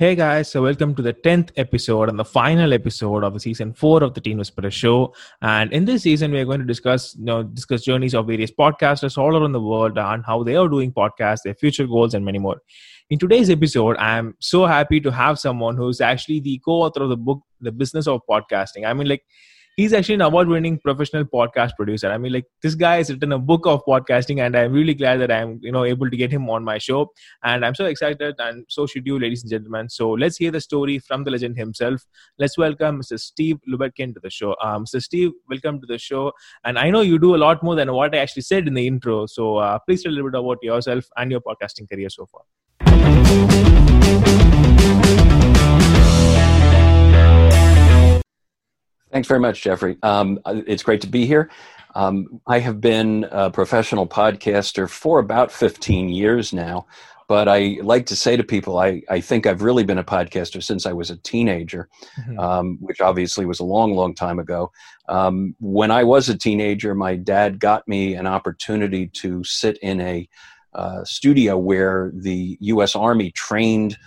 [0.00, 3.74] Hey guys, so welcome to the 10th episode and the final episode of the season
[3.74, 5.12] 4 of the Teen Whisperer show.
[5.42, 8.50] And in this season, we are going to discuss, you know, discuss journeys of various
[8.50, 12.24] podcasters all around the world and how they are doing podcasts, their future goals, and
[12.24, 12.62] many more.
[13.10, 17.18] In today's episode, I'm so happy to have someone who's actually the co-author of the
[17.18, 18.86] book, The Business of Podcasting.
[18.86, 19.24] I mean, like,
[19.80, 22.10] he's actually an award-winning professional podcast producer.
[22.10, 25.20] I mean, like this guy has written a book of podcasting, and I'm really glad
[25.22, 27.00] that I'm you know able to get him on my show.
[27.42, 29.88] And I'm so excited, and so should you, ladies and gentlemen.
[29.88, 32.04] So let's hear the story from the legend himself.
[32.38, 33.18] Let's welcome Mr.
[33.18, 34.54] Steve Lubetkin to the show.
[34.62, 35.02] Um, Mr.
[35.02, 36.32] Steve, welcome to the show.
[36.64, 38.86] And I know you do a lot more than what I actually said in the
[38.86, 39.26] intro.
[39.26, 43.69] So uh, please tell a little bit about yourself and your podcasting career so far.
[49.12, 49.96] Thanks very much, Jeffrey.
[50.02, 51.50] Um, it's great to be here.
[51.94, 56.86] Um, I have been a professional podcaster for about 15 years now,
[57.26, 60.62] but I like to say to people, I, I think I've really been a podcaster
[60.62, 61.88] since I was a teenager,
[62.20, 62.38] mm-hmm.
[62.38, 64.70] um, which obviously was a long, long time ago.
[65.08, 70.00] Um, when I was a teenager, my dad got me an opportunity to sit in
[70.00, 70.28] a
[70.72, 72.94] uh, studio where the U.S.
[72.94, 73.98] Army trained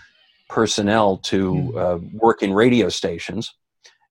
[0.47, 1.77] personnel to mm-hmm.
[1.77, 3.53] uh, work in radio stations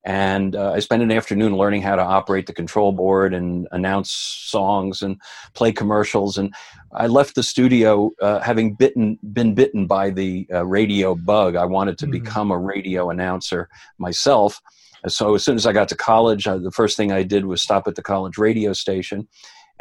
[0.04, 4.10] and uh, I spent an afternoon learning how to operate the control board and announce
[4.10, 5.20] songs and
[5.54, 6.36] play commercials.
[6.38, 6.52] And
[6.92, 11.54] I left the studio uh, having bitten, been bitten by the uh, radio bug.
[11.54, 12.24] I wanted to mm-hmm.
[12.24, 14.60] become a radio announcer myself.
[15.06, 17.62] So as soon as I got to college, uh, the first thing I did was
[17.62, 19.28] stop at the college radio station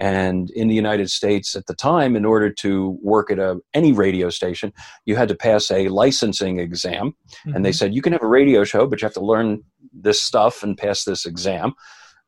[0.02, 3.92] and in the United States at the time, in order to work at a, any
[3.92, 4.74] radio station,
[5.06, 7.12] you had to pass a licensing exam.
[7.46, 7.56] Mm-hmm.
[7.56, 7.76] And they mm-hmm.
[7.76, 9.64] said, you can have a radio show, but you have to learn
[9.94, 11.74] this stuff and pass this exam,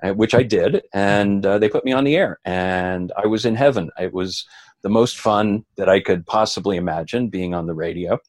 [0.04, 0.82] uh, which I did.
[0.94, 2.40] And uh, they put me on the air.
[2.46, 3.90] And I was in heaven.
[4.00, 4.46] It was
[4.82, 8.20] the most fun that I could possibly imagine being on the radio.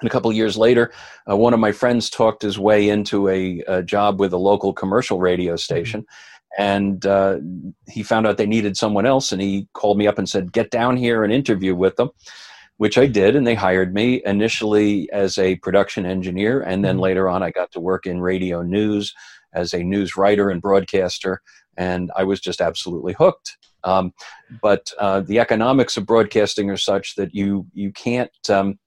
[0.00, 0.92] And a couple years later,
[1.30, 4.72] uh, one of my friends talked his way into a, a, job with a local
[4.72, 6.06] commercial radio station.
[6.58, 7.38] And uh,
[7.86, 10.70] he found out they needed someone else and he called me up and said get
[10.70, 12.10] down here and interview with them
[12.80, 17.02] which i did and they hired me initially as a production engineer and then mm-hmm.
[17.02, 19.14] later on i got to work in radio news
[19.52, 21.42] as a news writer and broadcaster
[21.76, 24.12] and i was just absolutely hooked um,
[24.62, 28.78] but uh, the economics of broadcasting are such that you you can't um,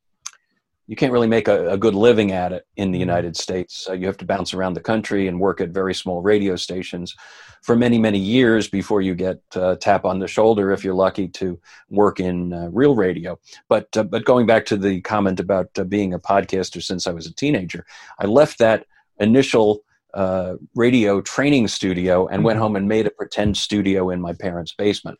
[0.87, 3.09] you can't really make a, a, good living at it in the mm-hmm.
[3.09, 3.87] United States.
[3.89, 7.15] Uh, you have to bounce around the country and work at very small radio stations
[7.61, 11.27] for many, many years before you get uh, tap on the shoulder if you're lucky
[11.29, 13.39] to work in uh, real radio.
[13.69, 17.11] But uh, but going back to the comment about uh, being a podcaster since I
[17.11, 17.85] was a teenager,
[18.19, 18.85] I left that
[19.19, 19.83] initial
[20.13, 22.63] uh, radio training studio and went mm-hmm.
[22.63, 25.17] home and made a pretend studio in my parents' basement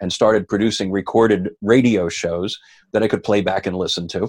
[0.00, 2.58] and started producing recorded radio shows
[2.92, 4.28] that I could play back and listen to.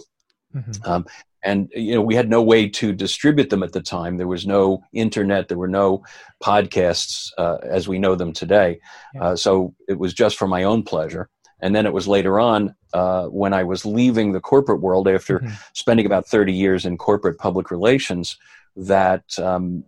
[0.55, 0.89] Mm-hmm.
[0.89, 1.05] Um,
[1.43, 4.45] and you know we had no way to distribute them at the time there was
[4.45, 6.03] no internet there were no
[6.43, 8.79] podcasts uh, as we know them today
[9.13, 9.23] yeah.
[9.23, 11.29] uh, so it was just for my own pleasure
[11.61, 15.39] and then it was later on uh, when i was leaving the corporate world after
[15.39, 15.53] mm-hmm.
[15.73, 18.37] spending about 30 years in corporate public relations
[18.75, 19.83] that um,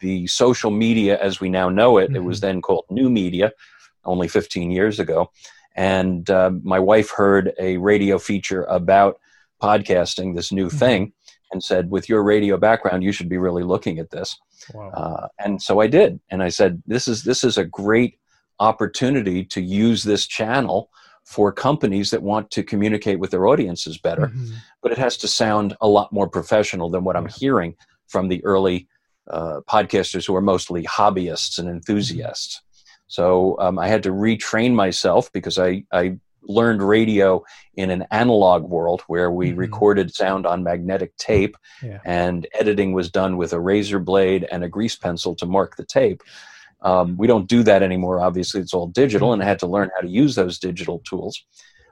[0.00, 2.16] the social media as we now know it mm-hmm.
[2.16, 2.46] it was mm-hmm.
[2.46, 3.52] then called new media
[4.04, 5.30] only 15 years ago
[5.74, 9.20] and uh, my wife heard a radio feature about
[9.62, 10.78] podcasting, this new mm-hmm.
[10.78, 11.12] thing,
[11.52, 14.38] and said, with your radio background, you should be really looking at this.
[14.74, 14.90] Wow.
[14.90, 18.18] Uh, and so I did, and I said, this is this is a great
[18.60, 20.90] opportunity to use this channel
[21.24, 24.54] for companies that want to communicate with their audiences better, mm-hmm.
[24.82, 27.76] but it has to sound a lot more professional than what I'm hearing
[28.06, 28.88] from the early
[29.30, 32.56] uh, podcasters who are mostly hobbyists and enthusiasts.
[32.56, 32.64] Mm-hmm.
[33.08, 37.44] So um, I had to retrain myself because I, I learned radio
[37.74, 39.58] in an analog world where we mm-hmm.
[39.58, 42.00] recorded sound on magnetic tape yeah.
[42.04, 45.84] and editing was done with a razor blade and a grease pencil to mark the
[45.84, 46.22] tape.
[46.82, 48.20] Um, we don't do that anymore.
[48.20, 51.44] Obviously, it's all digital, and I had to learn how to use those digital tools.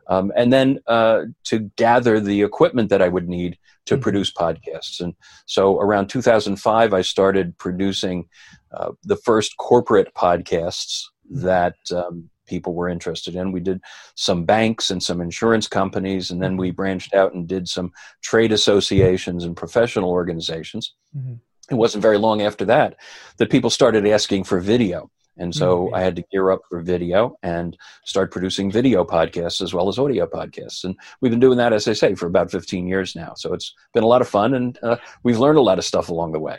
[0.08, 4.02] Um, and then uh, to gather the equipment that I would need to mm-hmm.
[4.02, 5.00] produce podcasts.
[5.00, 5.14] And
[5.46, 8.28] so around 2005, I started producing
[8.72, 11.02] uh, the first corporate podcasts
[11.32, 11.40] mm-hmm.
[11.46, 13.52] that um, people were interested in.
[13.52, 13.81] We did
[14.14, 16.76] some banks and some insurance companies, and then we mm-hmm.
[16.76, 20.94] branched out and did some trade associations and professional organizations.
[21.16, 21.34] Mm-hmm.
[21.70, 22.96] It wasn't very long after that
[23.38, 25.10] that people started asking for video.
[25.38, 25.94] And so mm-hmm.
[25.94, 29.99] I had to gear up for video and start producing video podcasts as well as
[29.99, 30.84] audio podcasts.
[30.84, 33.34] And we've been doing that, as I say, for about 15 years now.
[33.34, 36.08] So it's been a lot of fun and uh, we've learned a lot of stuff
[36.08, 36.58] along the way.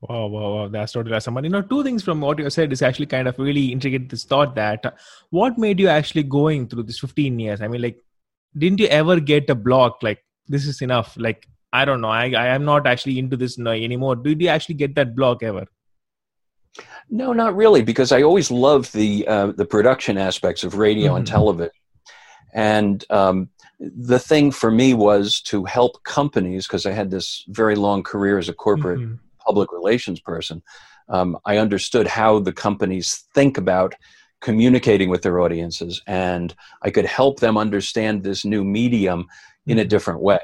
[0.00, 0.68] Wow, wow, wow.
[0.68, 1.34] That's totally awesome.
[1.34, 4.08] But you know, two things from what you said is actually kind of really intricate
[4.08, 4.90] this thought that uh,
[5.30, 7.62] what made you actually going through this 15 years?
[7.62, 7.98] I mean, like,
[8.56, 11.16] didn't you ever get a block like this is enough?
[11.18, 14.16] Like, I don't know, I, I am not actually into this anymore.
[14.16, 15.66] Did you actually get that block ever?
[17.08, 21.18] No, not really, because I always loved the uh, the production aspects of radio mm-hmm.
[21.18, 21.72] and television,
[22.52, 23.48] and um,
[23.78, 28.38] the thing for me was to help companies because I had this very long career
[28.38, 29.14] as a corporate mm-hmm.
[29.46, 30.62] Public relations person.
[31.08, 33.94] Um, I understood how the companies think about
[34.40, 39.26] communicating with their audiences, and I could help them understand this new medium
[39.66, 39.88] in a mm-hmm.
[39.88, 40.40] different way.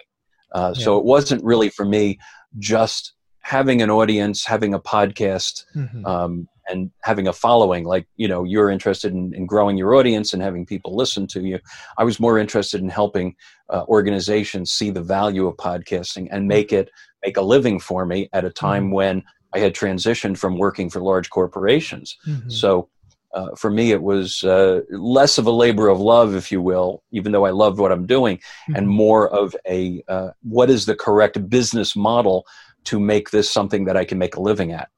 [0.52, 0.84] Uh, yeah.
[0.84, 2.18] So it wasn't really for me
[2.58, 6.06] just having an audience, having a podcast, mm-hmm.
[6.06, 10.32] um, and having a following like you know you're interested in, in, growing your audience
[10.32, 11.58] and having people listen to you
[11.98, 13.34] i was more interested in helping
[13.70, 16.90] uh, organizations see the value of podcasting and make it
[17.24, 18.94] make a living for me at a time mm-hmm.
[18.94, 19.22] when
[19.54, 22.48] i had transitioned from working for large corporations mm-hmm.
[22.48, 22.88] so
[23.34, 27.02] uh, for me, it was uh, less of a labor of love, if you will,
[27.12, 28.76] even though I loved what I'm doing, mm-hmm.
[28.76, 32.46] and more of a uh, what is the correct business model
[32.84, 34.90] to make this something that I can make a living at.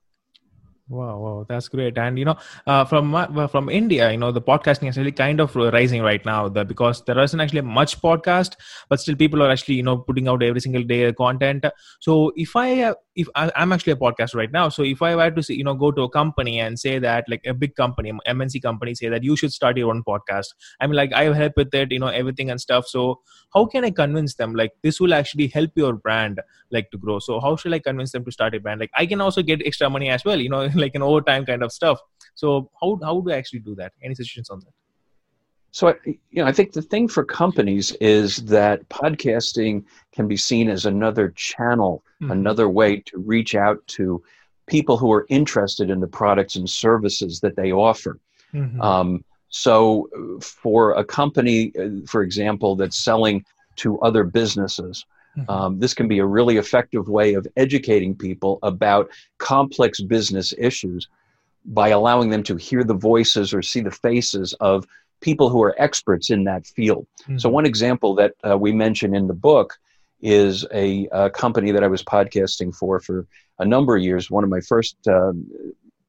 [0.86, 1.96] Wow, wow, that's great.
[1.96, 2.36] And you know,
[2.66, 6.22] uh, from uh, from India, you know, the podcasting is really kind of rising right
[6.26, 6.46] now.
[6.50, 8.56] The, because there isn't actually much podcast,
[8.90, 11.64] but still people are actually you know putting out every single day content.
[12.00, 15.14] So if I uh, if I, am actually a podcaster right now, so if I
[15.14, 17.74] were to say, you know go to a company and say that like a big
[17.76, 20.46] company, MNC company, say that you should start your own podcast.
[20.80, 22.86] I mean, like I helped with it, you know, everything and stuff.
[22.86, 23.20] So
[23.54, 26.40] how can I convince them like this will actually help your brand
[26.70, 27.18] like to grow?
[27.18, 28.80] So how should I convince them to start a brand?
[28.80, 31.62] Like I can also get extra money as well, you know, like an overtime kind
[31.62, 31.98] of stuff.
[32.34, 33.92] So how how do I actually do that?
[34.02, 34.72] Any suggestions on that?
[35.74, 39.82] So, you know, I think the thing for companies is that podcasting
[40.12, 42.30] can be seen as another channel, mm-hmm.
[42.30, 44.22] another way to reach out to
[44.68, 48.20] people who are interested in the products and services that they offer.
[48.54, 48.80] Mm-hmm.
[48.80, 53.44] Um, so, for a company, uh, for example, that's selling
[53.78, 55.04] to other businesses,
[55.36, 55.50] mm-hmm.
[55.50, 61.08] um, this can be a really effective way of educating people about complex business issues
[61.64, 64.86] by allowing them to hear the voices or see the faces of
[65.20, 67.06] people who are experts in that field.
[67.22, 67.38] Mm-hmm.
[67.38, 69.74] So, one example that uh, we mention in the book
[70.20, 73.26] is a, a, company that I was podcasting for for
[73.58, 74.30] a number of years.
[74.30, 75.32] One of my first uh,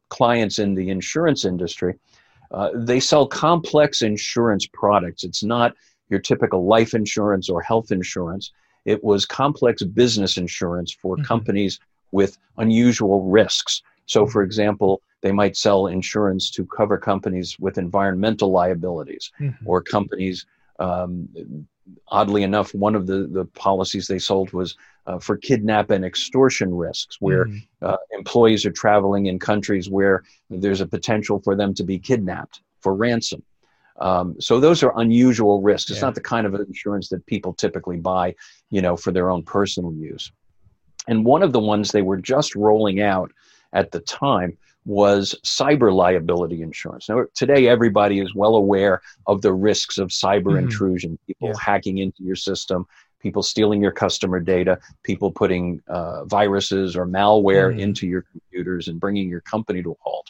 [0.10, 1.96] clients in the insurance industry.
[2.52, 5.24] Uh, they sell complex insurance products.
[5.24, 5.76] It's not
[6.10, 8.52] your typical life insurance or health insurance.
[8.86, 11.26] It was complex business insurance for mm-hmm.
[11.26, 11.80] companies
[12.12, 13.82] with unusual risks.
[14.06, 14.48] So, for mm-hmm.
[14.48, 19.68] example, they might sell insurance to cover companies with environmental liabilities mm-hmm.
[19.68, 20.46] or companies.
[20.78, 21.28] Um,
[22.10, 24.78] oddly enough, one of the, the policies they sold was
[25.08, 27.58] uh, for kidnap and extortion risks, where mm-hmm.
[27.88, 32.62] uh, employees are traveling in countries where there's a potential for them to be kidnapped
[32.82, 33.42] for ransom.
[34.00, 35.90] Um, so those are unusual risks.
[35.90, 36.06] It's yeah.
[36.06, 38.36] not the kind of insurance that people typically buy,
[38.70, 40.32] you know, for their own personal use.
[41.08, 43.32] And one of the ones they were just rolling out
[43.74, 44.56] at the time
[44.86, 47.10] was cyber liability insurance.
[47.10, 50.66] Now, today, everybody is well aware of the risks of cyber mm-hmm.
[50.66, 51.56] intrusion, people yeah.
[51.60, 52.86] hacking into your system,
[53.20, 57.80] people stealing your customer data, people putting uh, viruses or malware mm-hmm.
[57.80, 60.28] into your computers and bringing your company to a halt.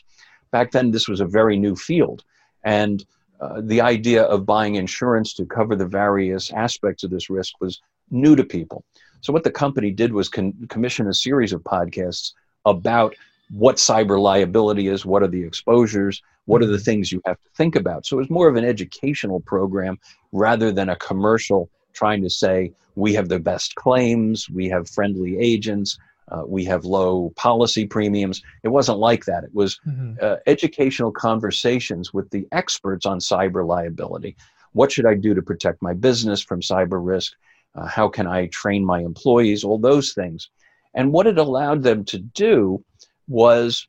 [0.52, 2.24] Back then, this was a very new field.
[2.63, 3.06] And
[3.42, 7.81] uh, the idea of buying insurance to cover the various aspects of this risk was
[8.10, 8.86] new to people.
[9.19, 12.31] So, what the company did was con- commission a series of podcasts
[12.64, 13.16] about
[13.49, 16.83] what cyber liability is, what are the exposures, what are the mm-hmm.
[16.83, 18.06] things you have to think about.
[18.06, 19.99] So it was more of an educational program
[20.31, 25.37] rather than a commercial trying to say we have the best claims, we have friendly
[25.40, 25.97] agents,
[26.30, 28.42] uh, we have low policy premiums.
[28.64, 29.44] It wasn't like that.
[29.44, 30.14] It was mm-hmm.
[30.21, 34.35] uh, educational conversations with the experts on cyber liability.
[34.73, 37.33] What should I do to protect my business from cyber risk?
[37.75, 39.64] Uh, how can I train my employees?
[39.64, 40.49] All those things.
[40.95, 42.83] And what it allowed them to do
[43.28, 43.88] was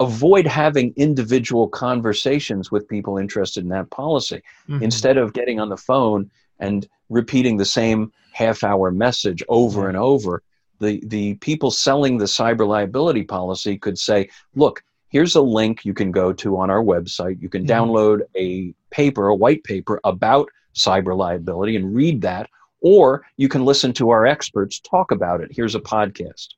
[0.00, 4.82] avoid having individual conversations with people interested in that policy mm-hmm.
[4.82, 9.96] instead of getting on the phone and repeating the same half hour message over and
[9.96, 10.42] over.
[10.80, 15.94] The the people selling the cyber liability policy could say look here's a link you
[15.94, 17.40] can go to on our website.
[17.40, 17.72] You can mm-hmm.
[17.72, 22.48] download a paper a white paper about cyber liability and read that
[22.82, 25.50] or you can listen to our experts talk about it.
[25.52, 26.48] Here's a podcast.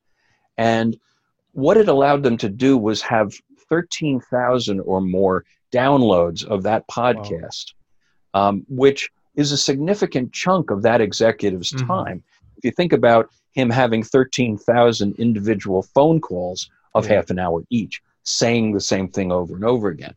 [0.57, 0.97] And
[1.55, 3.33] what it allowed them to do was have
[3.69, 7.73] 13,000 or more downloads of that podcast,
[8.33, 8.49] wow.
[8.49, 11.87] um, which is a significant chunk of that executive's mm-hmm.
[11.87, 12.23] time.
[12.57, 17.15] If you think about him having 13,000 individual phone calls of yeah.
[17.15, 20.13] half an hour each, saying the same thing over and over again.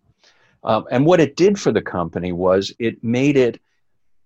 [0.64, 3.61] Um, and what it did for the company was it made it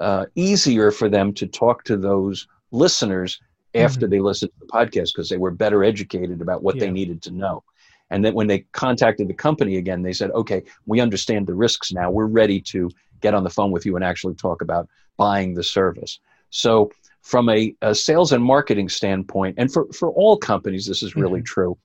[0.00, 3.38] uh, easier for them to talk to those listeners
[3.74, 4.10] after Mhm.
[4.10, 7.30] they listened to the podcast because they were better educated about what they needed to
[7.30, 7.62] know.
[8.10, 11.92] And then when they contacted the company again, they said, okay, we understand the risks
[11.92, 12.10] now.
[12.10, 12.90] We're ready to
[13.22, 16.20] get on the phone with you and actually talk about buying the service.
[16.50, 16.90] So,
[17.22, 21.40] from a, a sales and marketing standpoint, and for, for all companies, this is really
[21.40, 21.46] Mhm.
[21.46, 21.78] true.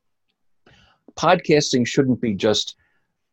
[1.15, 2.75] Podcasting shouldn't be just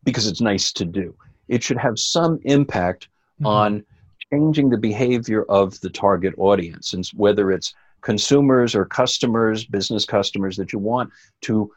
[0.04, 1.14] because it's nice to do,
[1.48, 3.08] it should have some impact
[3.40, 3.46] Mhm.
[3.46, 3.84] on
[4.30, 10.56] changing the behavior of the target audience and whether it's consumers or customers business customers
[10.56, 11.72] that you want to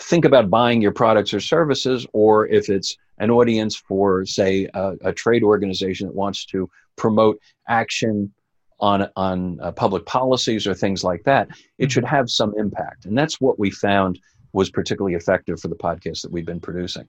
[0.00, 4.94] think about buying your products or services or if it's an audience for say a,
[5.04, 8.32] a trade organization that wants to promote action
[8.80, 11.48] on on uh, public policies or things like that
[11.78, 13.04] it should have some impact.
[13.04, 14.18] And that's what we found
[14.52, 17.08] was particularly effective for the podcast that we've been producing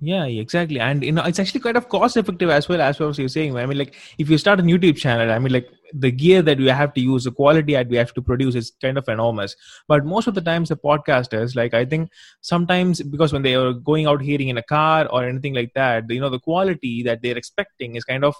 [0.00, 0.78] Yeah, exactly.
[0.78, 3.56] And you know, it's actually kind of cost effective as well as what you're saying.
[3.56, 6.58] I mean, like if you start a YouTube channel, I mean, like the gear that
[6.58, 9.56] we have to use, the quality that we have to produce is kind of enormous.
[9.88, 12.10] But most of the times, the podcasters, like I think
[12.42, 16.04] sometimes because when they are going out hearing in a car or anything like that,
[16.10, 18.34] you know, the quality that they're expecting is kind of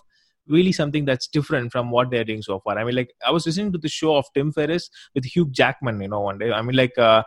[0.48, 2.78] really something that's different from what they're doing so far.
[2.78, 6.02] I mean, like I was listening to the show of Tim Ferriss with Hugh Jackman,
[6.02, 6.52] you know, one day.
[6.52, 7.22] I mean, like, uh,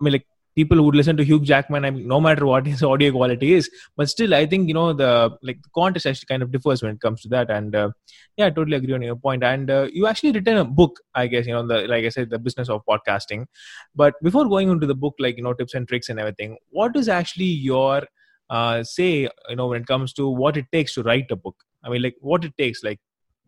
[0.00, 2.66] I mean, like people who would listen to Hugh Jackman, I mean, no matter what
[2.66, 6.26] his audio quality is, but still, I think you know the like the contest actually
[6.26, 7.50] kind of differs when it comes to that.
[7.50, 7.90] And uh,
[8.36, 9.44] yeah, I totally agree on your point.
[9.44, 12.30] And uh, you actually written a book, I guess you know the like I said,
[12.30, 13.46] the business of podcasting.
[13.94, 16.96] But before going into the book, like you know tips and tricks and everything, what
[16.96, 18.02] is actually your
[18.50, 21.56] uh, say you know when it comes to what it takes to write a book?
[21.84, 22.98] I mean, like what it takes, like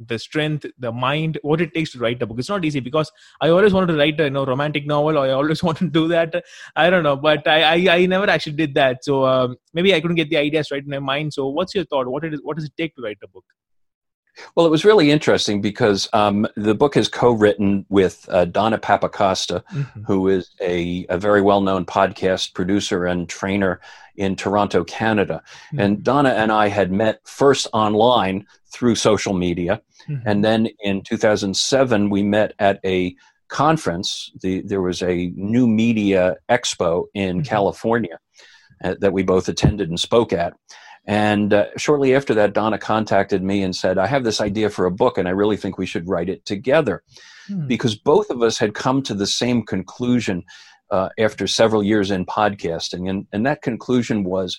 [0.06, 2.38] the strength, the mind, what it takes to write a book.
[2.38, 5.30] It's not easy because I always wanted to write a you know romantic novel, I
[5.30, 6.44] always wanted to do that.
[6.76, 9.04] I don't know, but I I, I never actually did that.
[9.04, 11.34] So um, maybe I couldn't get the ideas right in my mind.
[11.34, 12.06] So what's your thought?
[12.08, 12.40] What it is?
[12.42, 13.44] What does it take to write a book?
[14.54, 19.62] Well, it was really interesting because um, the book is co-written with uh, Donna Papacosta,
[19.72, 20.04] Mhm.
[20.06, 23.80] who is a, a very well-known podcast producer and trainer
[24.16, 25.42] in Toronto, Canada.
[25.76, 30.22] And Donna and I had met first online through social media, Mhm.
[30.26, 33.14] and then in 2007 we met at a
[33.48, 34.30] conference.
[34.42, 37.46] The, there was a new media expo in Mhm.
[37.46, 38.18] California
[38.84, 40.52] uh, that we both attended and spoke at.
[41.08, 44.84] And uh, shortly after that, Donna contacted me and said, I have this idea for
[44.84, 47.02] a book, and I really think we should write it together.
[47.46, 47.66] Hmm.
[47.66, 50.44] Because both of us had come to the same conclusion
[50.90, 53.08] uh, after several years in podcasting.
[53.08, 54.58] And, and that conclusion was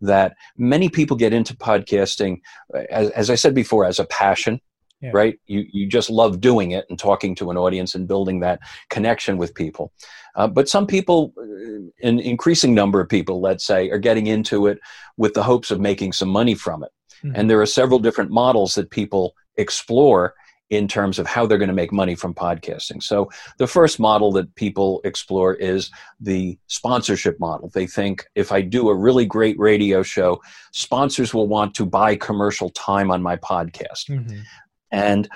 [0.00, 4.60] that many people get into podcasting, uh, as, as I said before, as a passion.
[5.00, 5.10] Yeah.
[5.14, 8.58] Right, you you just love doing it and talking to an audience and building that
[8.90, 9.92] connection with people.
[10.34, 14.66] Uh, but some people, uh, an increasing number of people, let's say, are getting into
[14.66, 14.80] it
[15.16, 16.90] with the hopes of making some money from it.
[17.24, 17.32] Mhm.
[17.36, 20.34] And there are several different models that people explore
[20.70, 23.02] in terms of how they're going to make money from podcasting.
[23.02, 25.90] So the first model that people explore is
[26.20, 27.70] the sponsorship model.
[27.72, 32.16] They think if I do a really great radio show, sponsors will want to buy
[32.16, 34.10] commercial time on my podcast.
[34.10, 34.42] Mhm.
[34.90, 35.28] And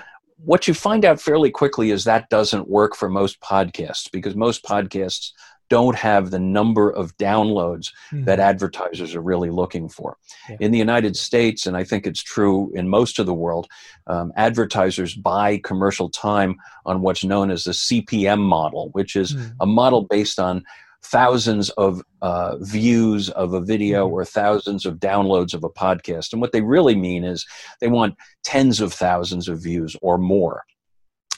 [0.43, 4.63] what you find out fairly quickly is that doesn't work for most podcasts because most
[4.63, 5.31] podcasts
[5.69, 8.43] don't have the number of downloads that Mhm.
[8.43, 10.17] advertisers are really looking for.
[10.49, 10.57] Yeah.
[10.59, 13.67] In the United States, and I think it's true in most of the world,
[14.07, 19.55] um, advertisers buy commercial time on what's known as the CPM model, which is Mhm.
[19.61, 20.63] a model based on
[21.03, 24.11] thousands of uh, views of a video Mhm.
[24.11, 26.31] or thousands of downloads of a podcast.
[26.31, 27.45] And what they really mean is
[27.81, 30.63] they want tens of thousands of views or more.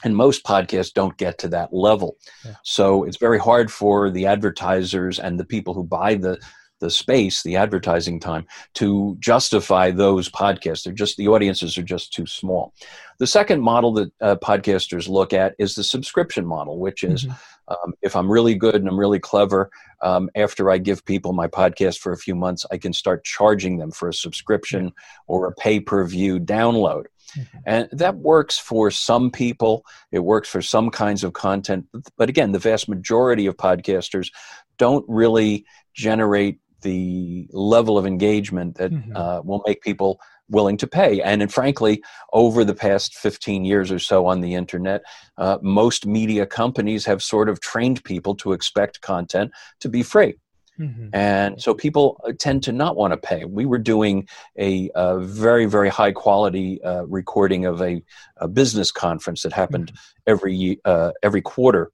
[0.04, 2.16] And most podcasts don't get to that level.
[2.44, 2.54] Yeah.
[2.62, 6.38] So it's very hard for the advertisers and the people who buy the
[6.80, 10.84] the space, the advertising time, to justify those podcasts.
[10.84, 12.72] They're just the audiences are just too small.
[13.18, 17.38] The second model that uh, podcasters look at is the subscription model, which is Mhm.
[17.68, 19.70] um, if I'm really good and I'm really clever,
[20.02, 23.78] um, after I give people my podcast for a few months, I can start charging
[23.78, 24.92] them for a subscription
[25.26, 27.06] or a pay per view download.
[27.34, 27.46] Mhm.
[27.66, 29.84] And that works for some people.
[30.12, 31.86] It works for some kinds of content.
[32.16, 34.30] But again, the vast majority of podcasters
[34.78, 35.64] don't really
[35.94, 39.16] generate the level of engagement that Mhm.
[39.20, 40.12] uh, will make people
[40.56, 41.12] willing to pay.
[41.28, 41.94] And, and frankly,
[42.42, 45.00] over the past 15 years or so on the internet,
[45.44, 49.48] uh, most media companies have sort of trained people to expect content
[49.82, 50.34] to be free.
[50.78, 51.08] Mhm.
[51.12, 53.44] And so people uh, tend to not want to pay.
[53.60, 54.28] We were doing
[54.68, 58.02] a, a very, very high quality uh, recording of a,
[58.36, 59.88] a business conference that happened
[60.26, 61.84] every uh, every quarter.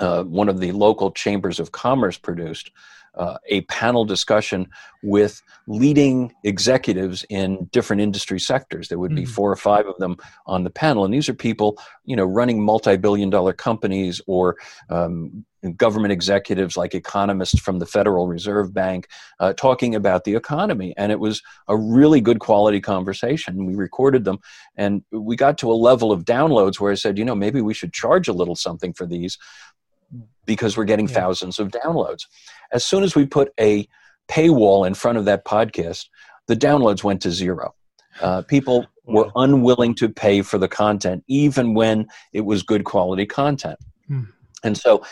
[0.00, 2.66] Uh, one of the local chambers of commerce produced
[3.14, 4.68] uh, a panel discussion
[5.02, 8.88] with leading executives in different industry sectors.
[8.88, 9.28] There would be Mhm.
[9.28, 10.16] four or five of them
[10.46, 14.56] on the panel, and these are people, you know, running multi-billion-dollar companies or
[14.88, 15.44] um,
[15.76, 19.06] government executives, like economists from the Federal Reserve Bank,
[19.38, 20.92] uh, talking about the economy.
[20.96, 23.64] And it was a really good quality conversation.
[23.66, 24.38] We recorded them,
[24.76, 27.74] and we got to a level of downloads where I said, you know, maybe we
[27.74, 29.38] should charge a little something for these
[30.46, 31.14] because we're getting Yeah.
[31.14, 32.22] thousands of downloads.
[32.72, 33.86] As soon as we put a
[34.28, 36.06] paywall in front of that podcast,
[36.46, 37.74] the downloads went to zero.
[38.20, 43.26] Uh, people were unwilling to pay for the content, even when it was good quality
[43.26, 43.78] content.
[44.06, 44.24] Hmm.
[44.64, 45.02] And so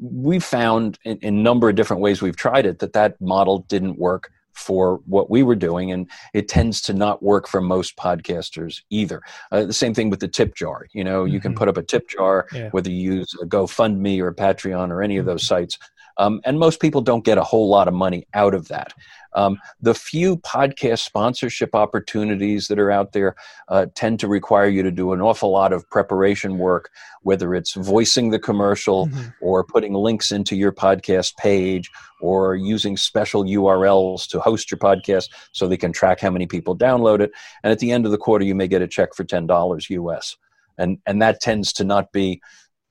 [0.00, 3.60] we found in, in a number of different ways we've tried it that that model
[3.68, 7.96] didn't work for what we were doing, and it tends to not work for most
[7.96, 9.20] podcasters either.
[9.52, 10.86] Uh, the same thing with the tip jar.
[10.92, 11.56] You know, you can Mhm.
[11.56, 12.70] put up a tip jar, Yeah.
[12.70, 15.48] whether you use a GoFundMe or Patreon or any of those Mhm.
[15.48, 15.78] sites,
[16.18, 18.92] um, and most people don't get a whole lot of money out of that.
[19.34, 23.36] Um, the few podcast sponsorship opportunities that are out there
[23.68, 27.74] uh, tend to require you to do an awful lot of preparation work, whether it's
[27.74, 29.34] voicing the commercial Mhm.
[29.42, 31.90] or putting links into your podcast page
[32.22, 36.74] or using special URLs to host your podcast so they can track how many people
[36.74, 37.30] download it.
[37.62, 40.36] And at the end of the quarter, you may get a check for $10 US.
[40.78, 42.40] And, and that tends to not be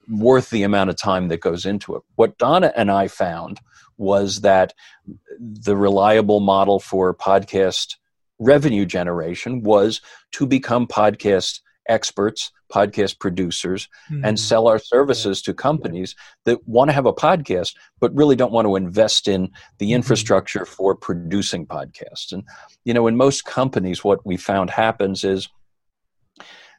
[0.10, 2.04] worth the amount of time that goes into it.
[2.16, 3.60] What Donna and I found
[3.98, 4.74] was that
[5.40, 7.96] the reliable model for podcast
[8.40, 10.02] revenue generation was
[10.34, 14.40] to become podcast experts, podcast producers, and Mhm.
[14.40, 18.66] sell our services to companies that want to have a podcast but really don't want
[18.66, 19.96] to invest in the Mhm.
[19.96, 22.32] infrastructure for producing podcasts.
[22.32, 22.44] And
[22.84, 25.48] you know, in most companies, what we found happens is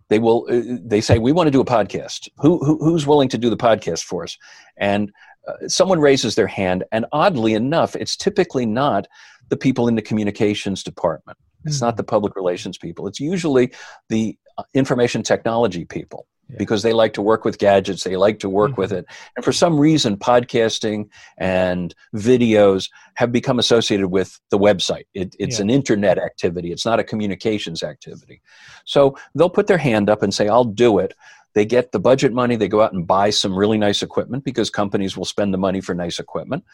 [0.08, 2.28] they will uh, they say we want to do a podcast.
[2.38, 4.36] Who, who who's willing to do the podcast for us?
[4.76, 5.12] And
[5.48, 9.06] uh, someone raises their hand, and oddly enough, it's typically not
[9.48, 11.38] the people in the communications department.
[11.64, 11.98] It's not Mhm.
[11.98, 13.06] the public relations people.
[13.06, 13.72] It's usually
[14.08, 16.56] the uh, information technology people Yeah.
[16.58, 18.98] because they like to work with gadgets, they like to work with mm-hmm.
[19.00, 19.06] it.
[19.34, 25.06] And for some reason, podcasting and videos have become associated with the website.
[25.12, 25.64] It, it's Yeah.
[25.64, 28.42] an internet activity, it's not a communications activity.
[28.84, 31.14] So they'll put their hand up and say, I'll do it.
[31.56, 34.68] They get the budget money, they go out and buy some really nice equipment because
[34.68, 36.64] companies will spend the money for nice equipment.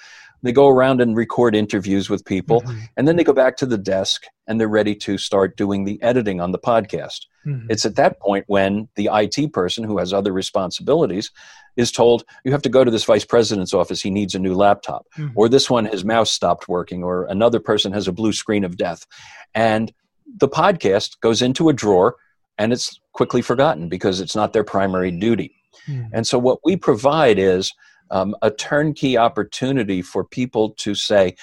[0.43, 2.63] They go around and record interviews with people.
[2.63, 2.81] Mhm.
[2.97, 6.03] And then they go back to the desk and they're ready to start doing the
[6.03, 7.27] editing on the podcast.
[7.47, 7.67] Mhm.
[7.71, 11.31] It's at that point when the IT person who has other responsibilities
[11.77, 14.03] is told, you have to go to this vice president's office.
[14.03, 15.07] He needs a new laptop.
[15.17, 15.31] Mhm.
[15.37, 17.05] Or this one, his mouse stopped working.
[17.05, 19.07] Or another person has a blue screen of death.
[19.55, 19.93] And
[20.27, 22.17] the podcast goes into a drawer
[22.59, 25.55] and it's quickly forgotten because it's not their primary duty.
[25.89, 26.11] Mhm.
[26.13, 27.73] And so, what we provide is
[28.11, 31.35] um, a turnkey opportunity for people to say,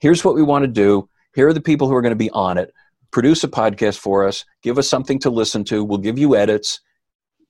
[0.00, 1.08] here's what we want to do.
[1.34, 2.72] Here are the people who are going to be on it.
[3.10, 4.44] Produce a podcast for us.
[4.62, 5.84] Give us something to listen to.
[5.84, 6.80] We'll give you edits.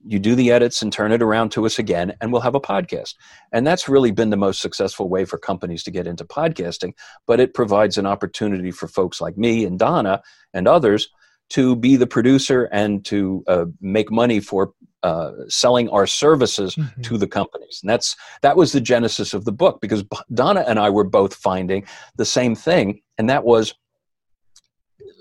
[0.05, 2.61] You do the edits and turn it around to us again, and we'll have a
[2.61, 3.15] podcast.
[3.53, 6.93] And that's really been the most successful way for companies to get into podcasting.
[7.27, 11.09] But it provides an opportunity for folks like me and Donna and others
[11.51, 17.03] to be the producer and to uh, make money for uh, selling our services Mhm.
[17.05, 17.79] to the companies.
[17.83, 21.35] And that's that was the genesis of the book because Donna and I were both
[21.35, 23.75] finding the same thing, and that was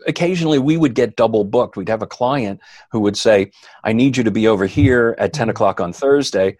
[0.07, 1.77] occasionally we would get double booked.
[1.77, 2.59] We'd have a client
[2.91, 3.51] who would say,
[3.83, 5.51] "I need you to be over here at ten Mhm.
[5.51, 6.57] o'clock on Thursday."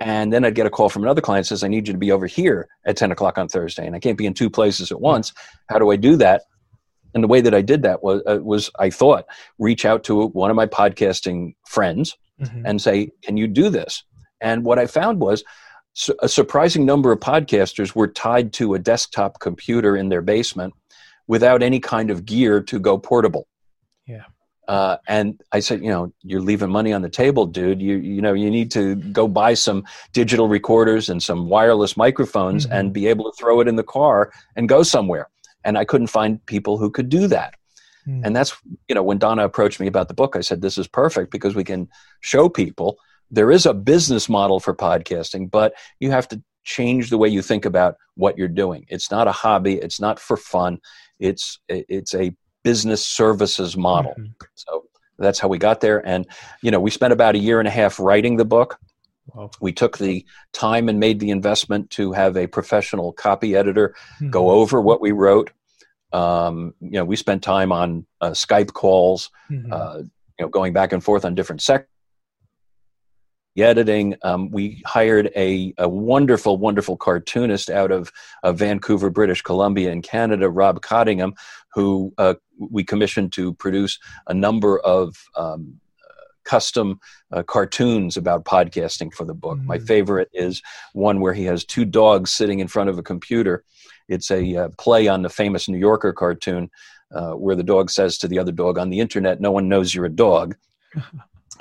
[0.00, 1.98] And then I'd get a call from another client that says, I need you to
[1.98, 3.86] be over here at 10 o'clock on Thursday.
[3.86, 5.32] And I can't be in two places at once.
[5.68, 6.42] How do I do that?
[7.14, 9.24] And the way that I did that was, uh, was I thought,
[9.58, 12.62] reach out to one of my podcasting friends Mhm.
[12.64, 14.02] and say, Can you do this?
[14.40, 15.44] And what I found was
[15.94, 20.74] su- a surprising number of podcasters were tied to a desktop computer in their basement
[21.28, 23.46] without any kind of gear to go portable.
[24.06, 24.24] Yeah.
[24.66, 27.80] Uh, and I said, you know, you're leaving money on the table, dude.
[27.82, 32.66] You you know, you need to go buy some digital recorders and some wireless microphones
[32.66, 32.72] Mhm.
[32.72, 35.28] and be able to throw it in the car and go somewhere.
[35.64, 37.54] And I couldn't find people who could do that.
[38.06, 38.26] Mhm.
[38.26, 38.56] And that's,
[38.88, 41.54] you know, when Donna approached me about the book, I said, this is perfect because
[41.54, 41.88] we can
[42.20, 42.98] show people
[43.30, 47.42] there is a business model for podcasting, but you have to change the way you
[47.42, 48.84] think about what you're doing.
[48.88, 49.74] It's not a hobby.
[49.74, 50.78] It's not for fun.
[51.18, 54.14] It's, it's a business services model.
[54.18, 54.32] Mhm.
[54.54, 54.84] So
[55.18, 56.06] that's how we got there.
[56.06, 56.26] And,
[56.62, 58.78] you know, we spent about a year and a half writing the book.
[59.26, 59.50] Wow.
[59.60, 63.94] We took the time and made the investment to have a professional copy editor
[64.30, 64.50] go Mhm.
[64.50, 65.50] over what we wrote.
[66.12, 69.72] Um, you know, we spent time on uh, Skype calls, Mhm.
[69.72, 69.98] uh,
[70.38, 71.88] you know, going back and forth on different sections
[73.56, 74.16] editing.
[74.22, 78.10] Um, we hired a, a wonderful, wonderful cartoonist out of,
[78.42, 81.34] of Vancouver, British Columbia, in Canada, Rob Cottingham,
[81.72, 85.78] who uh, we commissioned to produce a number of um,
[86.44, 87.00] custom
[87.32, 89.58] uh, cartoons about podcasting for the book.
[89.58, 89.66] Mm-hmm.
[89.66, 93.64] My favorite is one where he has two dogs sitting in front of a computer.
[94.08, 96.70] It's a uh, play on the famous New Yorker cartoon
[97.14, 99.94] uh, where the dog says to the other dog on the internet, "No one knows
[99.94, 100.56] you're a dog."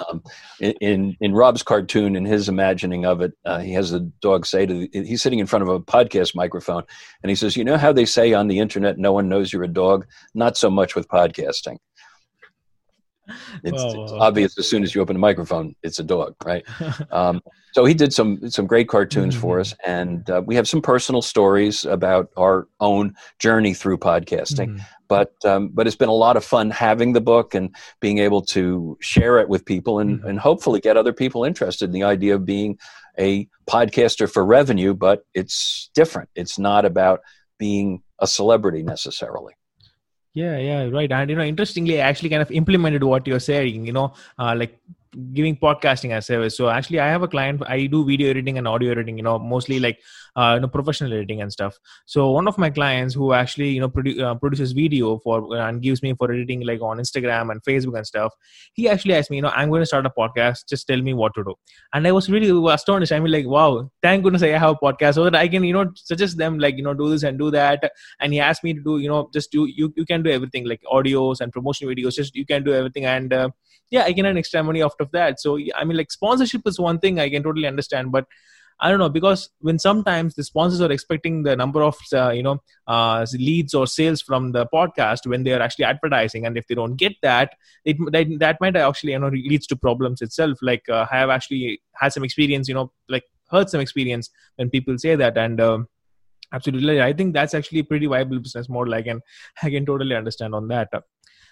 [0.09, 0.23] Um,
[0.59, 4.65] in in Rob's cartoon, in his imagining of it, uh, he has the dog say
[4.65, 6.83] to the, he's sitting in front of a podcast microphone,
[7.21, 9.63] and he says, "You know how they say on the internet, no one knows you're
[9.63, 10.07] a dog?
[10.33, 11.77] Not so much with podcasting."
[13.63, 16.65] It's, it's, obvious as soon as you open a microphone, it's a dog, right?
[17.11, 17.41] um,
[17.73, 19.41] so he did some some great cartoons mm-hmm.
[19.41, 24.69] for us, and uh, we have some personal stories about our own journey through podcasting.
[24.69, 24.83] Mm-hmm.
[25.07, 28.41] But um, but it's been a lot of fun having the book and being able
[28.47, 30.27] to share it with people, and mm-hmm.
[30.27, 32.77] and hopefully get other people interested in the idea of being
[33.17, 34.93] a podcaster for revenue.
[34.93, 36.29] But it's different.
[36.35, 37.21] It's not about
[37.57, 39.53] being a celebrity necessarily.
[40.33, 41.11] Yeah, yeah, right.
[41.11, 43.85] And you know, interestingly, I actually kind of implemented what you're saying.
[43.85, 44.79] You know, uh, like
[45.33, 46.57] giving podcasting as a service.
[46.57, 47.61] So actually, I have a client.
[47.67, 49.17] I do video editing and audio editing.
[49.17, 49.99] You know, mostly like
[50.35, 51.77] uh, you know professional editing and stuff.
[52.05, 55.67] So one of my clients who actually you know produ- uh, produces video for uh,
[55.67, 58.33] and gives me for editing like on Instagram and Facebook and stuff.
[58.73, 60.67] He actually asked me, you know, I'm going to start a podcast.
[60.67, 61.55] Just tell me what to do.
[61.93, 63.11] And I was really astonished.
[63.11, 65.73] I mean, like, wow, thank goodness I have a podcast so that I can you
[65.73, 67.91] know suggest them like you know do this and do that.
[68.19, 70.67] And he asked me to do you know just do you you can do everything
[70.67, 72.15] like audios and promotion videos.
[72.15, 73.49] Just you can do everything and uh,
[73.93, 75.39] yeah, I can earn extra money out of that.
[75.39, 78.25] So I mean, like sponsorship is one thing I can totally understand, but
[78.79, 82.43] I don't know because when sometimes the sponsors are expecting the number of uh, you
[82.43, 86.67] know uh, leads or sales from the podcast when they are actually advertising, and if
[86.67, 87.53] they don't get that,
[87.85, 90.57] it that, that might actually you know leads to problems itself.
[90.61, 94.69] Like uh, I have actually had some experience, you know, like heard some experience when
[94.69, 95.87] people say that, and um,
[96.51, 98.93] absolutely, I think that's actually a pretty viable business model.
[98.93, 99.21] I can
[99.61, 100.89] I can totally understand on that.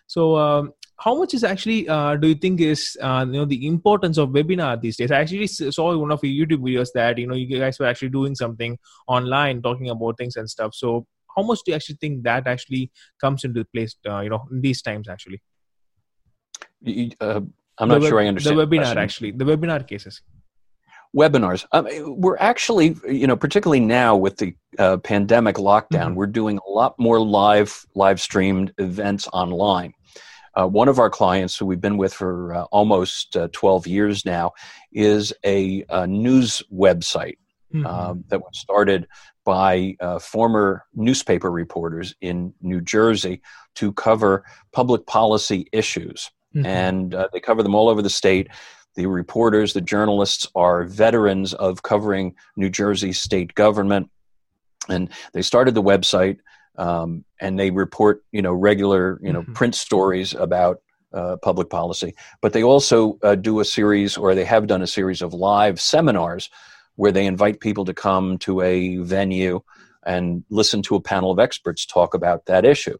[0.07, 3.65] So, um, how much is actually uh, do you think is uh, you know the
[3.67, 5.11] importance of webinar these days?
[5.11, 8.09] I actually saw one of your YouTube videos that you know you guys were actually
[8.09, 10.75] doing something online, talking about things and stuff.
[10.75, 13.95] So, how much do you actually think that actually comes into place?
[14.07, 15.41] Uh, you know, in these times actually.
[17.19, 17.41] Uh,
[17.77, 18.95] I'm not sure I understand the webinar.
[18.95, 20.21] Actually, the webinar cases
[21.15, 21.87] webinars um,
[22.21, 26.15] we're actually you know particularly now with the uh, pandemic lockdown mm-hmm.
[26.15, 29.93] we're doing a lot more live live streamed events online
[30.53, 34.25] uh, one of our clients, who we've been with for uh, almost uh, 12 years
[34.25, 34.51] now,
[34.91, 37.37] is a, a news website
[37.73, 37.85] mm-hmm.
[37.85, 39.07] Um, that was started
[39.43, 43.41] by uh, former newspaper reporters in New Jersey
[43.75, 46.29] to cover public policy issues.
[46.55, 46.65] Mm-hmm.
[46.65, 48.49] And uh, they cover them all over the state.
[48.95, 54.09] The reporters, the journalists are veterans of covering New Jersey state government.
[54.89, 56.39] And they started the website
[56.77, 59.53] um, and they report you know regular you know mm-hmm.
[59.53, 60.81] print stories about
[61.13, 62.15] uh, public policy.
[62.41, 65.79] But they also uh, do a series or they have done a series of live
[65.79, 66.49] seminars
[66.95, 69.62] where they invite people to come to a venue
[70.05, 72.97] and listen to a panel of experts talk about that issue.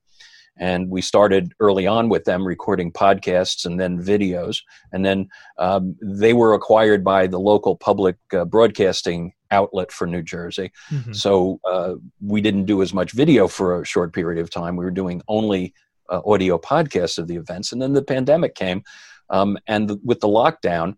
[0.57, 4.57] And we started early on with them recording podcasts and then videos.
[4.91, 10.21] And then um, they were acquired by the local public uh, broadcasting outlet for New
[10.21, 10.71] Jersey.
[10.89, 11.13] Mm-hmm.
[11.13, 14.75] So uh, we didn't do as much video for a short period of time.
[14.75, 15.73] We were doing only
[16.09, 18.83] uh, audio podcasts of the events, and then the pandemic came,
[19.29, 20.97] um, and the, with the lockdown,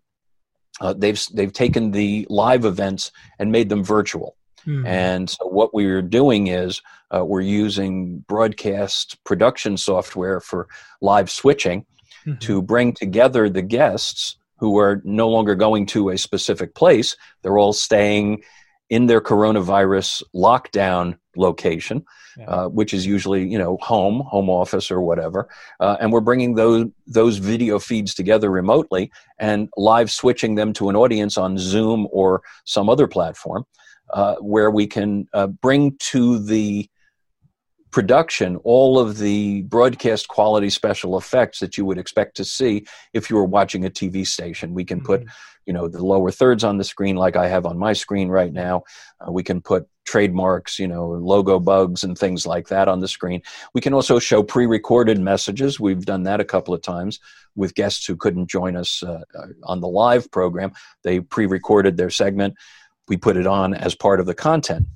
[0.80, 4.36] uh, they've they've taken the live events and made them virtual.
[4.66, 4.86] Mm-hmm.
[4.86, 6.80] And so what we're doing is
[7.14, 10.68] uh, we're using broadcast production software for
[11.00, 11.86] live switching
[12.26, 12.38] mm-hmm.
[12.38, 17.16] to bring together the guests who are no longer going to a specific place.
[17.42, 18.42] They're all staying
[18.90, 22.04] in their coronavirus lockdown location,
[22.36, 22.44] yeah.
[22.46, 25.48] uh, which is usually you know home, home office, or whatever.
[25.80, 30.88] Uh, and we're bringing those those video feeds together remotely and live switching them to
[30.88, 33.64] an audience on Zoom or some other platform,
[34.12, 36.88] uh, where we can uh, bring to the
[37.94, 43.30] production all of the broadcast quality special effects that you would expect to see if
[43.30, 44.74] you were watching a TV station.
[44.74, 45.30] We can put, mm-hmm.
[45.66, 48.52] you know, the lower thirds on the screen like I have on my screen right
[48.52, 48.82] now.
[49.20, 53.06] Uh, we can put trademarks, you know, logo bugs and things like that on the
[53.06, 53.42] screen.
[53.74, 55.78] We can also show pre-recorded messages.
[55.78, 57.20] We've done that a couple of times
[57.54, 60.72] with guests who couldn't join us uh, uh on the live program.
[61.04, 62.56] They pre-recorded their segment.
[63.06, 64.88] We put it on as part of the content.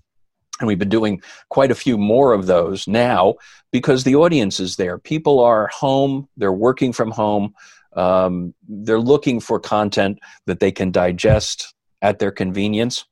[0.61, 3.35] And we've been doing quite a few more of those now
[3.71, 4.99] because the audience is there.
[4.99, 7.55] People are home, they're working from home,
[7.97, 13.07] Um, they're looking for content that they can digest at their convenience.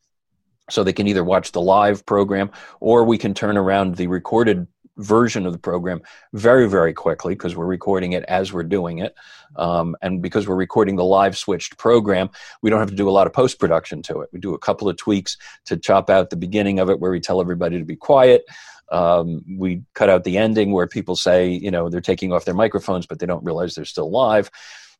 [0.70, 4.66] So they can either watch the live program or we can turn around the recorded
[4.98, 6.00] version of the program
[6.32, 9.14] very, very quickly because we're recording it as we're doing it.
[9.56, 12.30] Um, and because we're recording the live switched program,
[12.62, 14.30] we don't have to do a lot of post production to it.
[14.32, 17.20] We do a couple of tweaks to chop out the beginning of it where we
[17.20, 18.44] tell everybody to be quiet.
[18.90, 22.54] Um, we cut out the ending where people say, you know, they're taking off their
[22.54, 24.50] microphones, but they don't realize they're still live.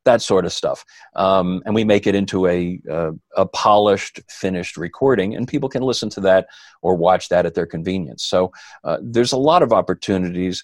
[0.05, 4.77] That sort of stuff, um, and we make it into a uh, a polished, finished
[4.77, 6.47] recording, and people can listen to that
[6.81, 8.23] or watch that at their convenience.
[8.23, 8.53] So
[8.85, 10.63] uh, there's a lot of opportunities.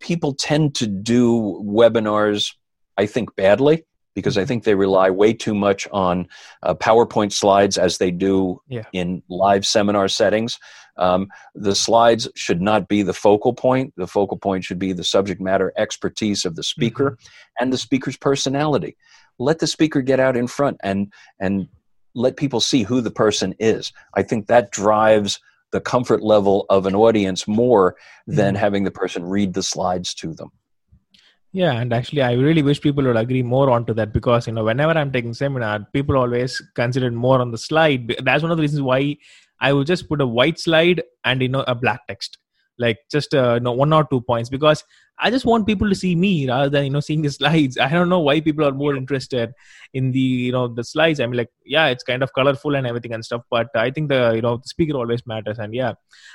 [0.00, 2.54] People tend to do webinars,
[2.98, 6.28] I think, badly because I think they rely way too much on
[6.62, 8.84] uh, PowerPoint slides as they do yeah.
[8.92, 10.58] in live seminar settings.
[10.96, 13.94] Um, the slides should not be the focal point.
[13.96, 17.62] The focal point should be the subject matter expertise of the speaker mm-hmm.
[17.62, 18.96] and the speaker's personality.
[19.38, 21.68] Let the speaker get out in front and and
[22.14, 23.92] let people see who the person is.
[24.14, 28.60] I think that drives the comfort level of an audience more than mm-hmm.
[28.60, 30.50] having the person read the slides to them.
[31.54, 34.64] Yeah, and actually, I really wish people would agree more onto that because you know,
[34.64, 38.16] whenever I'm taking seminar, people always consider more on the slide.
[38.22, 39.18] That's one of the reasons why
[39.62, 42.36] I will just put a white slide and you know a black text,
[42.78, 44.84] like just uh, you know, one or two points because
[45.18, 47.78] I just want people to see me rather than you know seeing the slides.
[47.78, 49.52] I don't know why people are more interested
[49.94, 51.20] in the you know the slides.
[51.20, 54.08] I mean, like yeah, it's kind of colorful and everything and stuff, but I think
[54.08, 55.58] the you know the speaker always matters.
[55.58, 55.94] And yeah,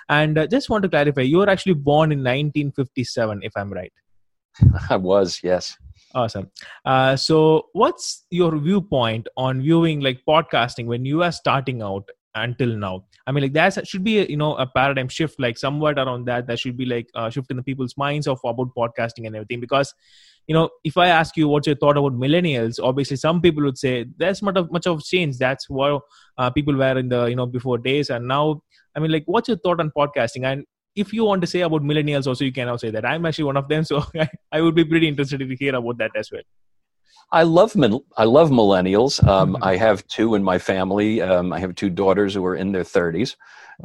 [0.10, 3.94] and uh, just want to clarify, you were actually born in 1957, if I'm right.
[4.90, 5.78] I was, yes.
[6.16, 6.50] Awesome.
[6.86, 12.76] Uh, so, what's your viewpoint on viewing like podcasting when you are starting out until
[12.76, 13.06] now.
[13.26, 16.26] I mean like that should be a, you know a paradigm shift like somewhat around
[16.26, 19.36] that that should be like a shift in the people's minds of about podcasting and
[19.36, 19.60] everything.
[19.60, 19.94] Because
[20.48, 23.78] you know if i ask you what's your thought about millennials obviously some people would
[23.78, 25.38] say there's of much of change.
[25.38, 26.02] That's what
[26.38, 28.10] uh, people were in the you know before days.
[28.10, 28.62] And now
[28.96, 30.46] i mean like what's your thought on podcasting?
[30.46, 33.06] And if you want to say about millennials also you can also say that.
[33.06, 34.04] I'm actually one of them so
[34.52, 36.42] I would be pretty interested to hear about that as well
[37.32, 37.76] I love
[38.16, 39.26] I love millennials.
[39.28, 39.63] Um, mm-hmm.
[39.63, 41.22] I have two in my family.
[41.22, 43.36] Um, I have two daughters who are in their 30s,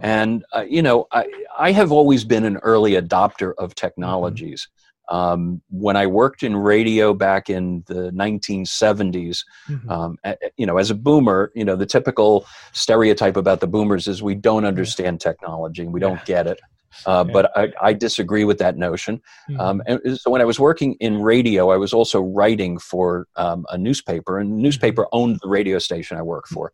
[0.00, 1.26] and uh, you know I
[1.58, 4.62] I have always been an early adopter of technologies.
[4.62, 4.78] Mm-hmm.
[5.12, 9.90] Um, when I worked in radio back in the 1970s, mm-hmm.
[9.90, 10.16] um,
[10.56, 14.36] you know, as a boomer, you know, the typical stereotype about the boomers is we
[14.36, 16.60] don't understand technology and we don't get it.
[17.06, 17.24] Uh.
[17.24, 19.20] But I, I, disagree with that notion.
[19.48, 19.60] Mm-hmm.
[19.60, 23.64] Um, and so when I was working in radio, I was also writing for um,
[23.70, 24.62] a newspaper, and the mm-hmm.
[24.62, 26.72] newspaper owned the radio station I worked for.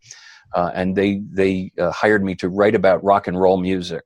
[0.55, 4.03] Uh, and they they uh, hired me to write about rock and roll music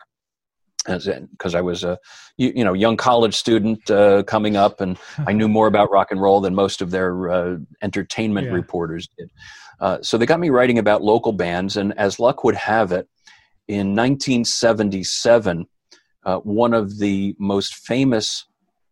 [0.85, 1.99] because I was a
[2.37, 6.11] you, you, know young college student uh, coming up, and I knew more about rock
[6.11, 8.55] and roll than most of their uh, entertainment yeah.
[8.55, 9.31] reporters did.
[9.81, 13.09] Uh, so they got me writing about local bands, and as luck would have it,
[13.69, 15.67] in 1977,
[16.25, 18.47] uh, one of the most famous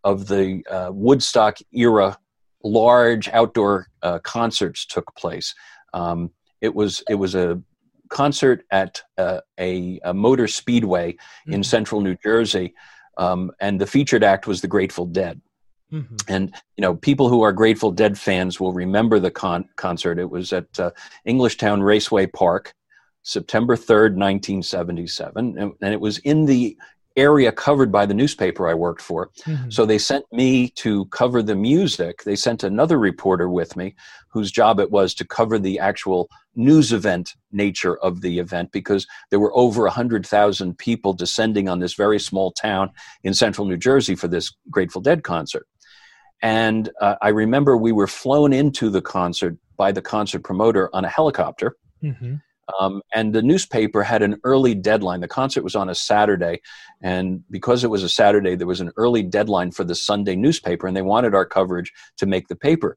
[0.04, 2.18] of the uh, Woodstock era
[2.62, 5.54] large outdoor uh, concerts took place.
[5.94, 7.60] Um, it was it was a
[8.08, 11.54] concert at uh, a, a, motor speedway mm-hmm.
[11.54, 12.74] in central New Jersey,
[13.16, 15.40] um, and the featured act was the Grateful Dead.
[15.92, 16.16] Mm-hmm.
[16.28, 20.18] And you know, people who are Grateful Dead fans will remember the con- concert.
[20.18, 20.90] It was at uh,
[21.26, 22.74] Englishtown Raceway Park,
[23.22, 26.76] September third, nineteen seventy-seven, and, and, it was in the
[27.16, 29.30] area covered by the newspaper I worked for.
[29.44, 29.70] Mm-hmm.
[29.70, 32.22] So they sent me to cover the music.
[32.22, 33.94] They sent another reporter with me
[34.28, 39.06] whose job it was to cover the actual news event nature of the event because
[39.30, 42.90] there were over 100,000 people descending on this very small town
[43.24, 45.66] in central New Jersey for this Grateful Dead concert.
[46.42, 51.04] And uh, I remember we were flown into the concert by the concert promoter on
[51.04, 51.76] a helicopter.
[52.02, 52.36] Mm-hmm.
[52.78, 55.20] Um, and the newspaper had an early deadline.
[55.20, 56.60] The concert was on a Saturday,
[57.02, 60.86] and because it was a Saturday, there was an early deadline for the Sunday newspaper,
[60.86, 62.96] and they wanted our coverage to make the paper.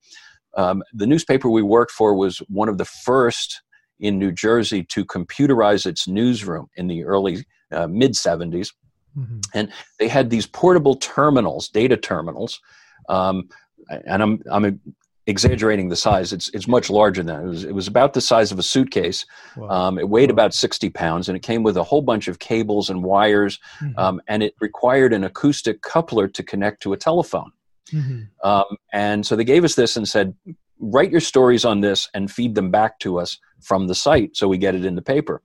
[0.55, 3.62] Um, the newspaper we worked for was one of the first
[3.99, 8.71] in New Jersey to computerize its newsroom in the early uh, mid 70s.
[9.17, 9.39] Mm-hmm.
[9.53, 12.59] And they had these portable terminals, data terminals.
[13.09, 13.49] Um,
[13.89, 14.79] and I'm, I'm
[15.25, 16.33] exaggerating the size.
[16.33, 17.43] It's it's much larger than that.
[17.43, 19.25] It was it was about the size of a suitcase.
[19.55, 19.69] Wow.
[19.69, 20.33] Um, it weighed wow.
[20.33, 23.97] about sixty pounds, and it came with a whole bunch of cables and wires, mm-hmm.
[23.97, 27.51] um, and it required an acoustic coupler to connect to a telephone.
[27.91, 28.47] Mm-hmm.
[28.47, 30.33] Um, and so they gave us this and said,
[30.79, 34.47] write your stories on this and feed them back to us from the site, so
[34.47, 35.41] we get it in the paper.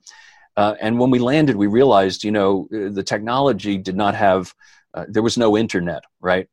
[0.57, 4.55] Uh, and when we landed, we realized, you know, the technology did not have.
[4.95, 6.49] Uh, there was no internet, right?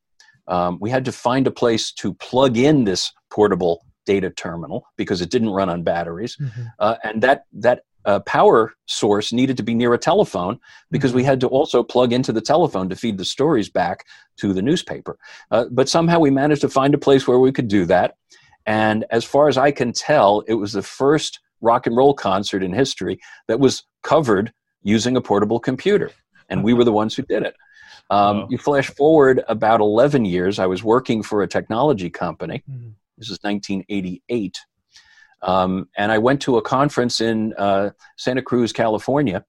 [0.47, 5.21] Um, we had to find a place to plug in this portable data terminal because
[5.21, 6.63] it didn't run on batteries, Mm-hmm.
[6.79, 10.59] uh, and that that uh, power source needed to be near a telephone
[10.91, 14.05] because we had to also plug into the telephone to feed the stories back
[14.37, 15.17] to the newspaper.
[15.49, 18.15] Uh, but somehow we managed to find a place where we could do that.
[18.67, 22.61] And as far as I can tell, it was the first rock and roll concert
[22.61, 24.53] in history that was covered
[24.83, 26.11] using a portable computer.
[26.49, 27.55] And we were the ones who did it.
[28.09, 28.47] Um, Wow.
[28.51, 32.63] You flash forward about 11 years, I was working for a technology company.
[32.69, 32.93] Mhm.
[33.17, 34.59] This is 1988.
[35.41, 39.43] Um, and I went to a conference in uh, Santa Cruz, California,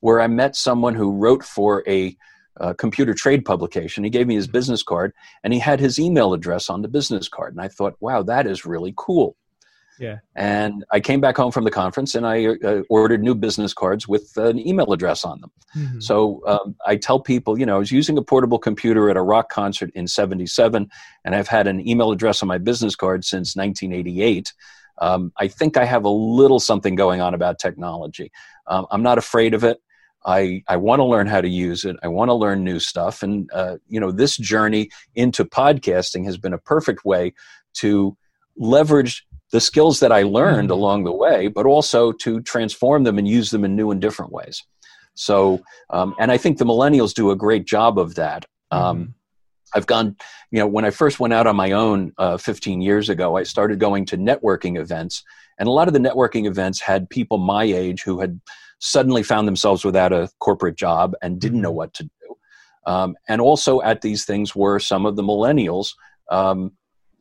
[0.00, 2.16] where I met someone who wrote for a
[2.60, 4.04] uh, computer trade publication.
[4.04, 5.12] He gave me his business card,
[5.44, 7.54] and he had his email address on the business card.
[7.54, 9.36] And I thought, wow, that is really cool.
[10.00, 10.18] Yeah.
[10.34, 14.08] And I came back home from the conference and I uh, ordered new business cards
[14.08, 15.52] with an email address on them.
[15.76, 16.02] Mhm.
[16.02, 19.22] So um, I tell people, you know, I was using a portable computer at a
[19.22, 20.90] rock concert in 77,
[21.24, 24.54] and I've had an email address on my business card since 1988.
[25.02, 28.32] Um, I think I have a little something going on about technology.
[28.66, 29.82] Um, I'm not afraid of it.
[30.24, 31.96] I, I want to learn how to use it.
[32.02, 33.22] I want to learn new stuff.
[33.22, 37.32] And, uh, you know, this journey into podcasting has been a perfect way
[37.74, 38.16] to
[38.56, 40.74] leverage the skills that I learned Mhm.
[40.74, 44.32] along the way, but also to transform them and use them in new and different
[44.32, 44.62] ways.
[45.14, 45.60] So,
[45.90, 48.46] um, and I think the millennials do a great job of that.
[48.70, 49.12] Um, Mhm.
[49.74, 50.16] I've gone,
[50.50, 53.42] you know, when I first went out on my own uh, 15 years ago, I
[53.44, 55.22] started going to networking events.
[55.58, 58.40] And a lot of the networking events had people my age who had
[58.78, 61.76] suddenly found themselves without a corporate job and didn't know Mhm.
[61.76, 62.36] what to do.
[62.86, 65.92] Um, and also at these things were some of the millennials
[66.30, 66.72] um,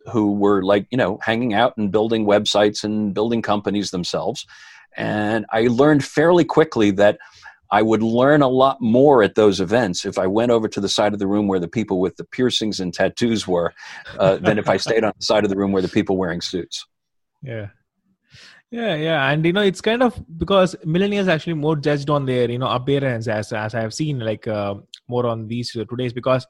[0.10, 4.46] who were like, you know, hanging out and building websites and building companies themselves.
[4.98, 7.20] And I learned fairly quickly that
[7.72, 10.90] I would learn a lot more at those events if I went over to the
[10.90, 13.74] side of the room where the people with the piercings and tattoos were,
[14.18, 16.42] uh, than if I stayed on the side of the room where the people wearing
[16.42, 16.86] suits.
[17.44, 17.68] Yeah.
[18.72, 22.52] Yeah, yeah, and you know it's kind of because millennials actually more judged on their
[22.52, 24.76] you know appearance as as I have seen like uh,
[25.08, 26.46] more on these uh, today's because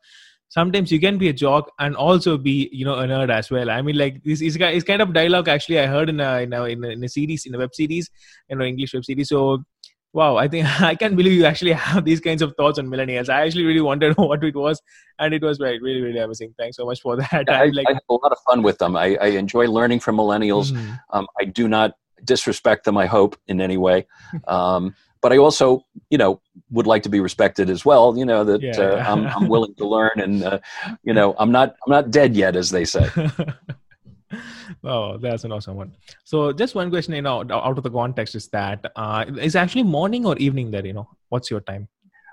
[0.50, 3.70] sometimes you can be a jock and also be you know a nerd as well.
[3.70, 6.64] I mean like this is kind of dialogue actually I heard in a in a,
[6.66, 8.10] in a, in a series in a web series
[8.50, 9.30] you know English web series.
[9.30, 9.64] So
[10.12, 13.30] wow, I think I can't believe you actually have these kinds of thoughts on millennials.
[13.30, 14.82] I actually really wanted what it was,
[15.20, 16.54] and it was very really really amazing.
[16.58, 17.50] Thanks so much for that.
[17.50, 17.88] I, I'm like.
[17.90, 18.96] I have a lot of fun with them.
[18.96, 20.72] I, I enjoy learning from millennials.
[20.72, 21.00] Mhm.
[21.12, 24.08] Um, I do not disrespect them, I hope, in any way.
[24.48, 28.17] Um, but I also, you know, would like to be respected as well.
[28.17, 29.03] You know that Yeah, uh.
[29.08, 30.60] I'm, I'm willing to learn, and uh,
[31.03, 33.10] you know, I'm not I'm not dead yet, as they say.
[34.84, 35.95] oh, that's an awesome one.
[36.23, 39.84] So, just one question, you know, out of the context is that uh, is actually
[39.84, 40.86] morning or evening there?
[40.86, 41.88] You know, what's your time?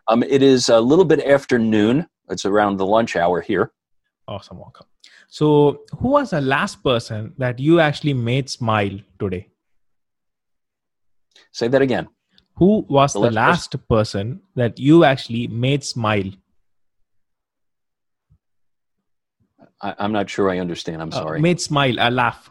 [0.08, 2.06] Um, it is a little bit after noon.
[2.28, 3.72] It's around the lunch hour here.
[4.28, 4.86] Awesome, welcome.
[5.28, 9.48] So, who was the last person that you actually made smile today?
[11.52, 12.08] Say that again.
[12.58, 16.30] Who was The the, last last person that you actually made smile?
[19.82, 21.02] I, I'm not sure I understand.
[21.02, 21.40] I'm Uh, sorry.
[21.40, 22.50] made smile, a laugh.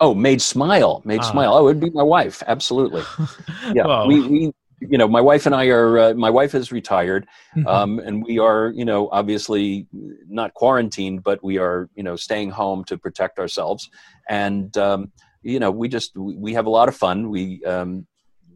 [0.00, 1.00] oh, made smile.
[1.04, 1.30] Made Ah.
[1.30, 1.54] smile.
[1.54, 2.42] Oh, it would be my wife.
[2.46, 3.02] Absolutely.
[3.74, 3.86] Yeah.
[3.86, 4.06] Wow.
[4.08, 5.98] We, we, you know, my wife and I are.
[5.98, 7.66] Uh, my wife is retired, Mhm.
[7.66, 9.86] um, and we are, you know, obviously
[10.28, 13.88] not quarantined, but we are, you know, staying home to protect ourselves.
[14.28, 17.30] And um, you know, we just we we have a lot of fun.
[17.30, 18.06] We um,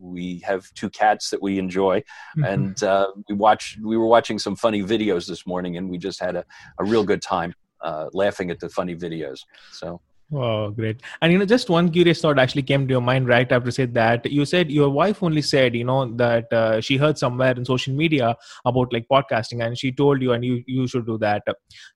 [0.00, 2.02] we have two cats that we enjoy,
[2.36, 2.52] Mhm.
[2.52, 3.78] and uh, we watch.
[3.82, 6.44] We were watching some funny videos this morning, and we just had a,
[6.78, 9.40] a real good time uh, laughing at the funny videos.
[9.72, 10.00] So.
[10.30, 11.00] Oh, great.
[11.22, 13.94] And you know, just one curious thought actually came to your mind right after said
[13.94, 14.30] that.
[14.30, 17.94] You said your wife only said, you know, that uh, she heard somewhere in social
[17.94, 21.44] media about like podcasting, and she told you, and you you should do that.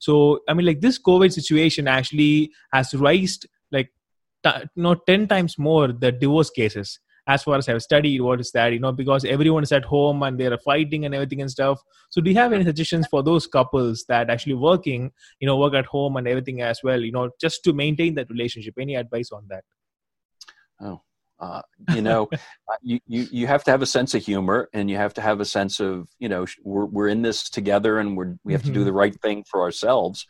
[0.01, 3.93] So I mean, like this COVID situation actually has raised like
[4.43, 7.01] t- you know ten times more the divorce cases.
[7.27, 8.73] As far as I've studied, what is that?
[8.73, 11.81] You know, because everyone is at home and they're fighting and everything and stuff.
[12.11, 15.75] So, do you have any suggestions for those couples that actually working you know work
[15.75, 19.31] at home and everything as well you know just to maintain that relationship any advice
[19.31, 19.65] on that
[21.43, 24.89] uh, you know, uh, you, you you have to have a sense of humor, and
[24.89, 28.17] you have to have a sense of you know we're we're in this together, and
[28.17, 28.85] we're we have to do Mhm.
[28.85, 30.25] the right thing for ourselves.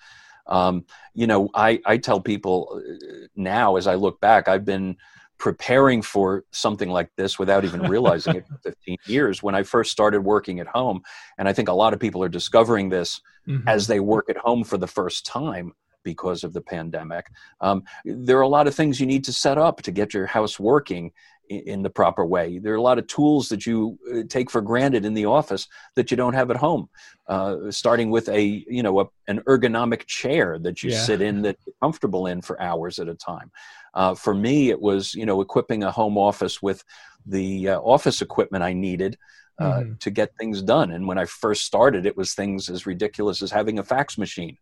[0.46, 4.96] Um, you know, I I tell people uh, now as I look back, I've been
[5.42, 9.90] preparing for something like this without even realizing it for 15 years when I first
[9.90, 11.02] started working at home,
[11.36, 13.64] and I think a lot of people are discovering this Mhm.
[13.66, 15.72] as they work at home for the first time
[16.04, 17.26] because of the pandemic.
[17.60, 20.26] Um, there are a lot of things you need to set up to get your
[20.26, 21.10] house working,
[21.52, 22.58] in the proper way.
[22.58, 25.68] There are a lot of tools that you uh, take for granted in the office
[25.96, 26.88] that you don't have at home.
[27.28, 30.98] Uh, starting with a you know a, an ergonomic chair that you yeah.
[30.98, 33.50] sit in that you're comfortable in for hours at a time.
[33.94, 36.84] Uh, for me, it was you know equipping a home office with
[37.26, 39.16] the uh, office equipment I needed.
[39.58, 39.92] Uh, mm-hmm.
[40.00, 43.50] To get things done, and when I first started, it was things as ridiculous as
[43.50, 44.56] having a fax machine.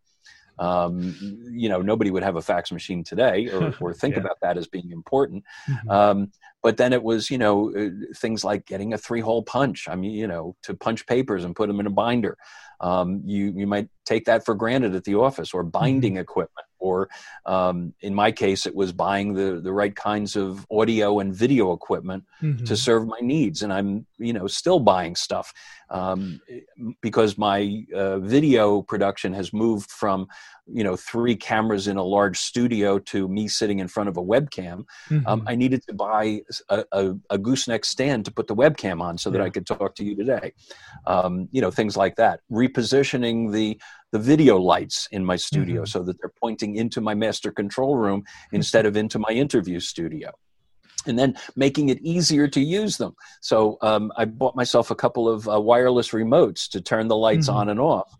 [0.59, 1.15] Um,
[1.49, 4.21] you know, nobody would have a fax machine today or, or think yeah.
[4.21, 5.43] about that as being important.
[5.67, 5.89] Mm-hmm.
[5.89, 9.87] Um, but then it was, you know, uh, things like getting a three hole punch.
[9.89, 12.37] I mean, you know, to punch papers and put them in a binder.
[12.79, 16.21] Um, you, you might take that for granted at the office or binding mm-hmm.
[16.21, 17.07] equipment or
[17.45, 21.71] um, in my case it was buying the the right kinds of audio and video
[21.71, 22.65] equipment mm-hmm.
[22.65, 25.53] to serve my needs and i'm you know still buying stuff
[25.89, 26.39] um,
[27.01, 30.27] because my uh, video production has moved from
[30.65, 34.21] you know three cameras in a large studio to me sitting in front of a
[34.21, 35.27] webcam um, mm-hmm.
[35.27, 39.17] um, i needed to buy a, a, a, gooseneck stand to put the webcam on
[39.17, 39.45] so that yeah.
[39.45, 40.51] i could talk to you today
[41.05, 43.79] um, you know things like that repositioning the
[44.11, 45.87] the video lights in my studio mm-hmm.
[45.87, 50.31] so that they're pointing into my master control room instead of into my interview studio
[51.07, 53.15] and then making it easier to use them.
[53.41, 57.47] So um, I bought myself a couple of uh, wireless remotes to turn the lights
[57.47, 57.57] mm-hmm.
[57.57, 58.15] on and off.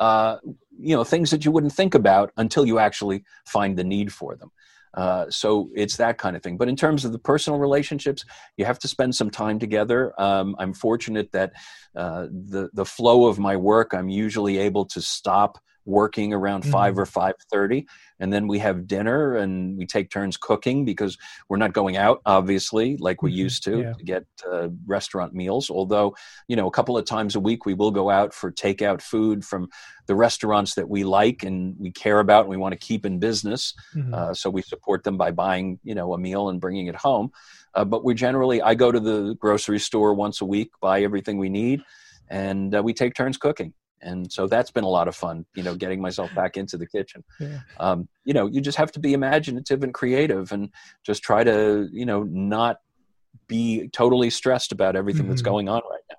[0.00, 0.38] Uh,
[0.78, 4.34] you know, things that you wouldn't think about until you actually find the need for
[4.36, 4.50] them.
[4.96, 6.56] Uh, so it's that kind of thing.
[6.56, 8.24] But in terms of the personal relationships,
[8.56, 10.12] you have to spend some time together.
[10.20, 11.52] Um, I'm fortunate that
[11.96, 16.72] uh, the the flow of my work, I'm usually able to stop working around mm-hmm.
[16.72, 17.86] 5 or 5.30
[18.20, 21.18] and then we have dinner and we take turns cooking because
[21.48, 23.38] we're not going out obviously like we mm-hmm.
[23.38, 23.92] used to yeah.
[23.92, 26.14] to get uh, restaurant meals although
[26.48, 29.44] you know a couple of times a week we will go out for takeout food
[29.44, 29.68] from
[30.06, 33.18] the restaurants that we like and we care about and we want to keep in
[33.18, 34.14] business mm-hmm.
[34.14, 37.30] uh, so we support them by buying you know a meal and bringing it home
[37.74, 41.38] uh, but we generally i go to the grocery store once a week buy everything
[41.38, 41.82] we need
[42.30, 43.72] and uh, we take turns cooking
[44.04, 46.86] and so that's been a lot of fun you know getting myself back into the
[46.86, 47.60] kitchen yeah.
[47.80, 50.70] um, you know you just have to be imaginative and creative and
[51.04, 52.76] just try to you know not
[53.48, 55.30] be totally stressed about everything mm-hmm.
[55.30, 56.16] that's going on right now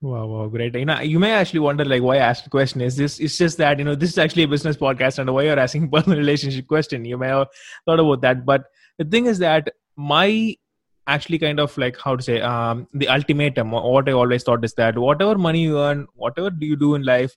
[0.00, 0.76] Wow, wow, great.
[0.76, 2.80] You know, you may actually wonder like why I asked the question.
[2.80, 5.42] Is this it's just that, you know, this is actually a business podcast and why
[5.42, 7.04] you're asking personal relationship question.
[7.04, 7.48] You may have
[7.84, 8.46] thought about that.
[8.46, 8.66] But
[8.98, 10.54] the thing is that my
[11.08, 14.74] actually kind of like how to say um, the ultimatum what i always thought is
[14.74, 17.36] that whatever money you earn whatever do you do in life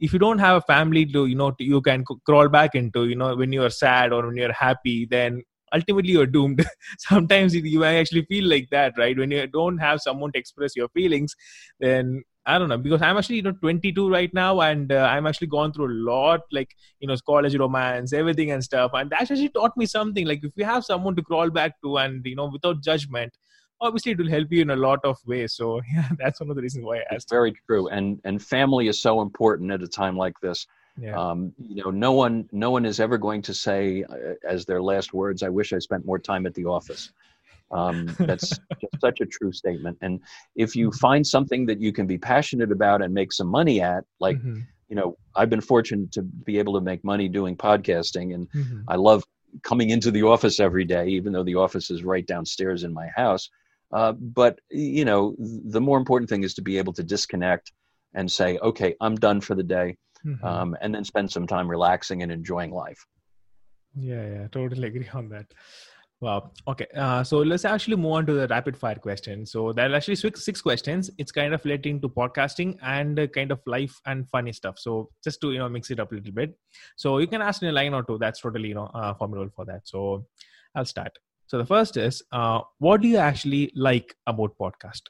[0.00, 3.06] if you don't have a family to you know to, you can crawl back into
[3.06, 5.42] you know when you're sad or when you're happy then
[5.74, 6.64] ultimately you're doomed.
[6.98, 9.18] Sometimes you may actually feel like that right?
[9.18, 11.34] When you don't have someone to express your feelings
[11.80, 15.26] then I don't know because I'm actually you know 22 right now and uh, I'm
[15.26, 19.22] actually gone through a lot like you know college romance everything and stuff and that
[19.22, 22.36] actually taught me something like if you have someone to crawl back to and you
[22.36, 23.32] know without judgment
[23.80, 26.56] obviously it will help you in a lot of ways so yeah that's one of
[26.56, 27.12] the reasons why I asked.
[27.12, 30.66] It's very true and and family is so important at a time like this.
[30.96, 31.18] Yeah.
[31.18, 34.80] Um, you know, no one, no one is ever going to say uh, as their
[34.80, 37.12] last words, "I wish I spent more time at the office."
[37.74, 38.48] Um, that's
[38.80, 39.98] just such a true statement.
[40.00, 40.20] And
[40.54, 44.04] if you find something that you can be passionate about and make some money at,
[44.20, 44.60] like, mm-hmm.
[44.88, 48.82] you know, I've been fortunate to be able to make money doing podcasting, and mm-hmm.
[48.88, 49.24] I love
[49.62, 53.08] coming into the office every day, even though the office is right downstairs in my
[53.14, 53.50] house.
[53.92, 57.72] Uh, but you know, the more important thing is to be able to disconnect
[58.14, 60.44] and say, "Okay, I'm done for the day," mm-hmm.
[60.44, 63.04] um, and then spend some time relaxing and enjoying life.
[63.96, 65.46] Yeah, yeah, totally agree on that.
[66.24, 66.52] Wow.
[66.66, 66.86] Okay.
[66.96, 69.44] Uh, so let's actually move on to the rapid fire question.
[69.44, 71.10] So there are actually six, six questions.
[71.18, 74.78] It's kind of relating to podcasting and uh, kind of life and funny stuff.
[74.78, 76.56] So just to you know mix it up a little bit.
[76.96, 78.16] So you can ask in a line or two.
[78.16, 79.82] That's totally you know uh, formidable for that.
[79.84, 80.24] So
[80.74, 81.12] I'll start.
[81.46, 85.02] So the first is, uh, what do you actually like about podcast?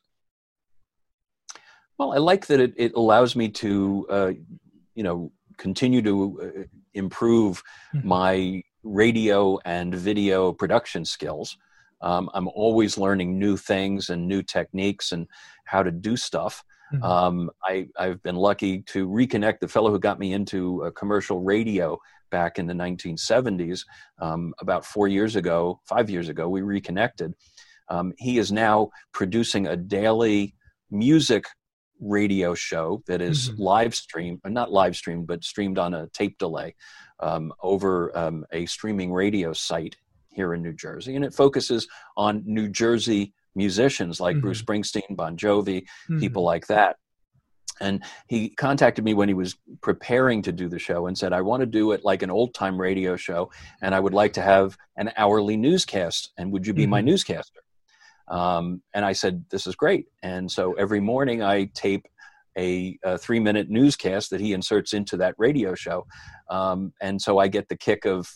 [1.97, 4.33] Well, I like that it, it allows me to, uh,
[4.97, 6.63] you know, continue to uh,
[6.95, 7.63] improve
[7.95, 8.09] mm-hmm.
[8.09, 11.57] my radio and video production skills.
[12.01, 15.27] Um, I'm always learning new things and new techniques and
[15.65, 16.63] how to do stuff.
[16.93, 17.03] Mm-hmm.
[17.03, 21.99] Um, I, have been lucky to reconnect the fellow who got me into commercial radio
[22.31, 23.85] back in the 1970s.
[24.21, 27.33] Um, about four years ago, five years ago, we reconnected.
[27.89, 30.55] Um, he is now producing a daily
[30.91, 31.45] music
[32.01, 33.63] radio show that is mm-hmm.
[33.63, 36.75] live streamed, not live streamed, but streamed on a tape delay
[37.21, 39.97] um, over um, a streaming radio site
[40.29, 41.87] here in New Jersey, and it focuses
[42.17, 44.43] on New Jersey musicians like mm-hmm.
[44.43, 46.19] Bruce Springsteen, Bon Jovi, mm-hmm.
[46.19, 46.97] people like that.
[47.81, 51.41] And he contacted me when he was preparing to do the show and said, I
[51.41, 53.51] want to do it like an old time radio show,
[53.83, 56.33] and I would like to have an hourly newscast.
[56.39, 56.91] And would you be mm-hmm.
[56.91, 57.61] my newscaster?
[58.29, 60.07] Um, and I said, This is great.
[60.23, 62.07] And so every morning I tape
[62.59, 66.07] a, a three minute newscast that he inserts into that radio show.
[66.51, 68.29] Um, and so I get the kick of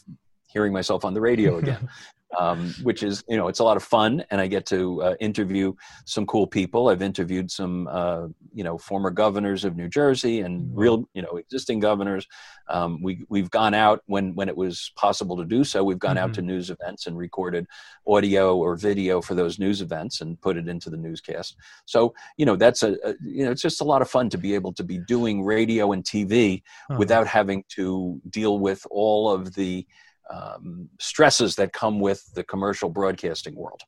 [0.49, 1.89] hearing myself on the radio again
[2.37, 5.15] um, which is you know it's a lot of fun and i get to uh,
[5.21, 5.73] interview
[6.05, 10.63] some cool people i've interviewed some uh, you know former governors of new jersey and
[10.63, 10.79] mm-hmm.
[10.79, 12.27] real you know existing governors
[12.71, 16.17] um, we, we've gone out when when it was possible to do so we've gone
[16.17, 16.25] mm-hmm.
[16.25, 17.67] out to news events and recorded
[18.07, 21.57] audio or video for those news events and put it into the newscast
[21.87, 24.39] so you know that's a, a you know it's just a lot of fun to
[24.39, 26.99] be able to be doing radio and tv uh-huh.
[26.99, 29.87] without having to deal with all of the
[30.33, 33.81] um, stresses that come with the commercial broadcasting world.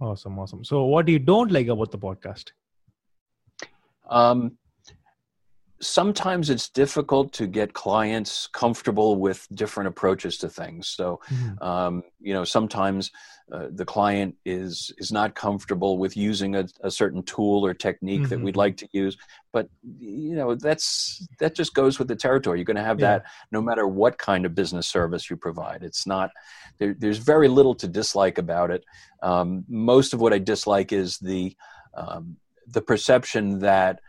[0.00, 0.64] Awesome, awesome.
[0.64, 2.52] So, what do you don't like about the podcast?
[4.08, 4.56] Um,
[5.80, 10.88] sometimes it's difficult to get clients comfortable with different approaches to things.
[10.88, 11.62] So, mm-hmm.
[11.62, 13.10] um, you know, sometimes
[13.50, 18.20] uh, the client is is not comfortable with using a, a certain tool or technique
[18.20, 18.28] mm-hmm.
[18.28, 18.58] that we'd mm-hmm.
[18.58, 19.16] like to use.
[19.52, 19.68] But
[19.98, 22.58] you know, that's that just goes with the territory.
[22.58, 23.18] You're going to have yeah.
[23.18, 25.82] that no matter what kind of business service you provide.
[25.82, 26.30] It's not
[26.78, 28.84] there, there's very little to dislike about it.
[29.22, 31.56] Um, most of what I dislike is the
[31.94, 32.36] um,
[32.66, 34.00] the perception that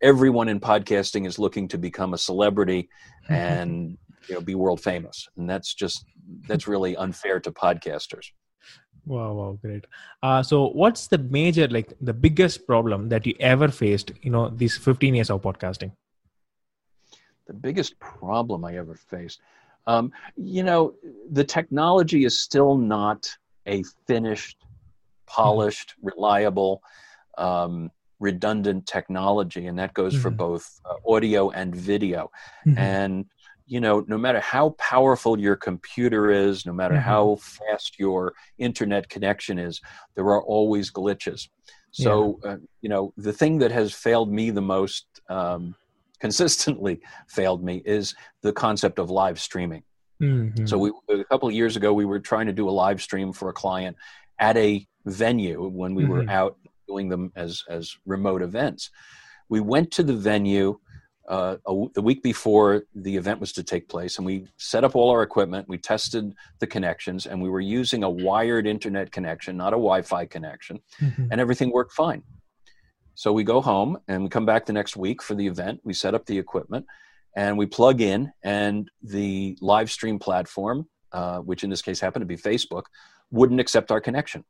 [0.00, 2.88] everyone in podcasting is looking to become a celebrity
[3.28, 3.98] and
[4.28, 6.04] you know be world famous and that's just
[6.46, 8.30] that's really unfair to podcasters
[9.06, 9.86] wow wow great
[10.22, 14.48] uh, so what's the major like the biggest problem that you ever faced you know
[14.48, 15.92] these 15 years of podcasting
[17.46, 19.40] the biggest problem i ever faced
[19.86, 20.94] um, you know
[21.30, 23.28] the technology is still not
[23.66, 24.56] a finished
[25.26, 26.82] polished reliable
[27.38, 27.90] um,
[28.22, 30.22] redundant technology, and that goes mm-hmm.
[30.22, 32.30] for both uh, audio and video.
[32.66, 32.78] Mm-hmm.
[32.78, 33.24] And
[33.66, 37.08] you know, no matter how powerful your computer is, no matter mm-hmm.
[37.08, 39.80] how fast your internet connection is,
[40.14, 41.48] there are always glitches.
[41.92, 42.52] So, yeah.
[42.52, 45.74] uh, you know, the thing that has failed me the most, um,
[46.20, 49.82] consistently failed me, is the concept of live streaming.
[50.22, 50.66] Mm-hmm.
[50.66, 53.32] So, we a couple of years ago, we were trying to do a live stream
[53.32, 53.96] for a client
[54.38, 56.12] at a venue when we mm-hmm.
[56.12, 56.56] were out
[56.88, 58.90] doing them as as remote events.
[59.48, 60.78] We went to the venue
[61.28, 64.96] uh, a, the week before the event was to take place, and we set up
[64.96, 65.68] all our equipment.
[65.68, 70.26] We tested the connections, and we were using a wired internet connection, not a Wi-Fi
[70.26, 71.26] connection, mm-hmm.
[71.30, 72.22] and everything worked fine.
[73.14, 75.80] So we go home and we come back the next week for the event.
[75.84, 76.86] We set up the equipment,
[77.36, 82.22] and we plug in, and the live stream platform, uh, which in this case happened
[82.22, 82.84] to be Facebook,
[83.30, 84.44] wouldn't accept our connection.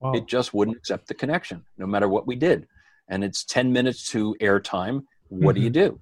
[0.00, 0.12] Wow.
[0.14, 2.66] It just wouldn't accept the connection, no matter what we did.
[3.08, 5.04] And it's 10 minutes to airtime.
[5.32, 5.60] What mm-hmm.
[5.60, 5.94] do you mm-hmm.
[5.94, 6.00] do?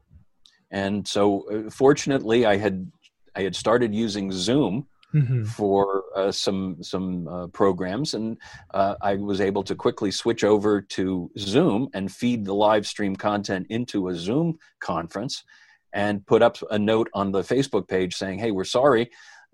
[0.70, 2.90] And so, uh, fortunately, I had
[3.34, 5.44] I had started using Zoom mm-hmm.
[5.44, 8.36] for uh, some some uh, programs, and
[8.72, 13.16] uh, I was able to quickly switch over to Zoom and feed the live stream
[13.16, 15.44] content into a Zoom conference,
[15.92, 19.10] and put up a note on the Facebook page saying, "Hey, we're sorry."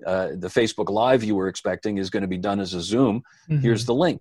[0.06, 3.22] Uh, the Facebook Live you were expecting is going to be done as a Zoom.
[3.48, 3.62] Mm-hmm.
[3.62, 4.20] Here's the link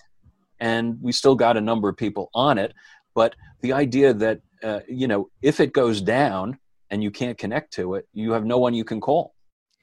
[0.60, 2.74] and we still got a number of people on it.
[3.14, 6.58] But the idea that uh, you know if it goes down
[6.90, 9.34] and you can't connect to it, you have no one you can call.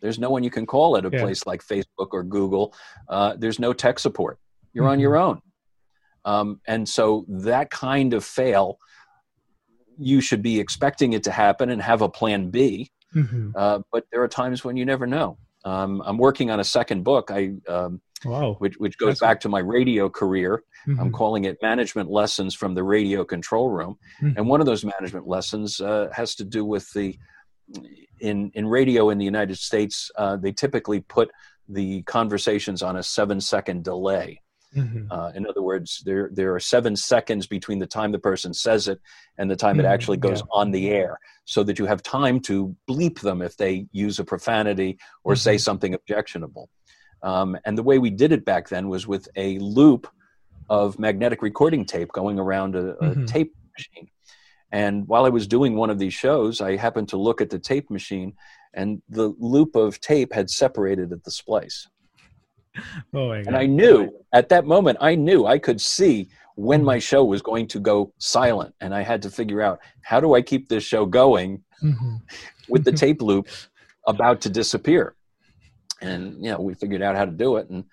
[0.01, 1.20] There's no one you can call at a yeah.
[1.20, 2.74] place like Facebook or Google.
[3.09, 4.39] Uh, there's no tech support.
[4.72, 4.93] You're mm-hmm.
[4.93, 5.41] on your own.
[6.24, 8.78] Um, and so that kind of fail,
[9.99, 12.91] you should be expecting it to happen and have a plan B.
[13.14, 13.51] Mm-hmm.
[13.55, 15.39] Uh, but there are times when you never know.
[15.65, 17.31] Um, I'm working on a second book.
[17.31, 18.57] I um, wow.
[18.59, 20.65] which which goes That's back to my radio career.
[20.87, 21.01] Mm-hmm.
[21.01, 24.37] I'm calling it management lessons from the radio control room, mm-hmm.
[24.37, 27.17] and one of those management lessons uh, has to do with the
[28.21, 30.11] in in radio in the United States.
[30.17, 31.31] Uh, they typically put
[31.69, 34.41] the conversations on a seven second delay.
[34.77, 35.12] Mm-hmm.
[35.12, 38.89] Uh, in other words, there there are seven seconds between the time the person says
[38.89, 39.01] it
[39.37, 39.87] and the time mm-hmm.
[39.87, 40.47] it actually goes yeah.
[40.61, 44.25] on the air, so that you have time to bleep them if they use a
[44.25, 45.41] profanity or mm-hmm.
[45.41, 46.70] say something objectionable.
[47.23, 50.09] Um, and the way we did it back then was with a loop
[50.68, 53.25] of magnetic recording tape going around a, a mm-hmm.
[53.27, 54.09] tape machine.
[54.73, 57.59] And while I was doing one of these shows, I happened to look at the
[57.59, 58.33] tape machine,
[58.73, 61.89] and the loop of tape had separated at the splice.
[63.14, 67.01] Oh and I knew at that moment, I knew I could see when my mm-hmm.
[67.01, 68.75] show was going to go silent.
[68.81, 72.16] And I had to figure out how do I keep this show going mm-hmm.
[72.68, 73.49] with the tape loop
[74.07, 75.14] about to disappear
[76.03, 77.85] and you know we figured out how to do it and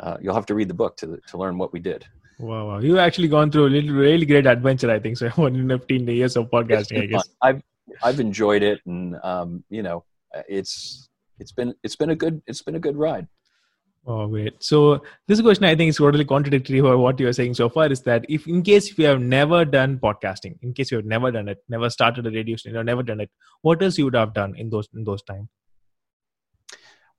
[0.00, 2.04] uh, you'll have to read the book to to learn what we did
[2.38, 2.78] wow, wow.
[2.78, 6.50] you've actually gone through a little, really great adventure i think so 15 years of
[6.50, 7.36] podcasting i guess fun.
[7.42, 7.62] i've
[8.02, 10.04] i've enjoyed it and um, you know
[10.48, 11.08] it's
[11.38, 13.26] it's been it's been a good it's been a good ride
[14.06, 14.62] Oh, great.
[14.62, 18.00] So this question I think is totally contradictory for what you're saying so far is
[18.02, 21.30] that if in case if you have never done podcasting, in case you have never
[21.30, 23.30] done it, never started a radio station, or never done it,
[23.60, 25.48] what else you would have done in those in those times?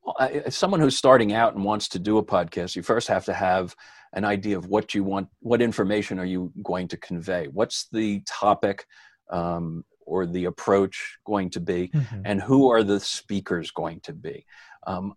[0.03, 3.25] Well, as someone who's starting out and wants to do a podcast, you first have
[3.25, 3.75] to have
[4.13, 7.47] an idea of what you want, what information are you going to convey?
[7.47, 8.85] What's the topic
[9.31, 11.89] um, or the approach going to be?
[11.89, 12.21] Mm-hmm.
[12.25, 14.45] And who are the speakers going to be?
[14.87, 15.13] Um,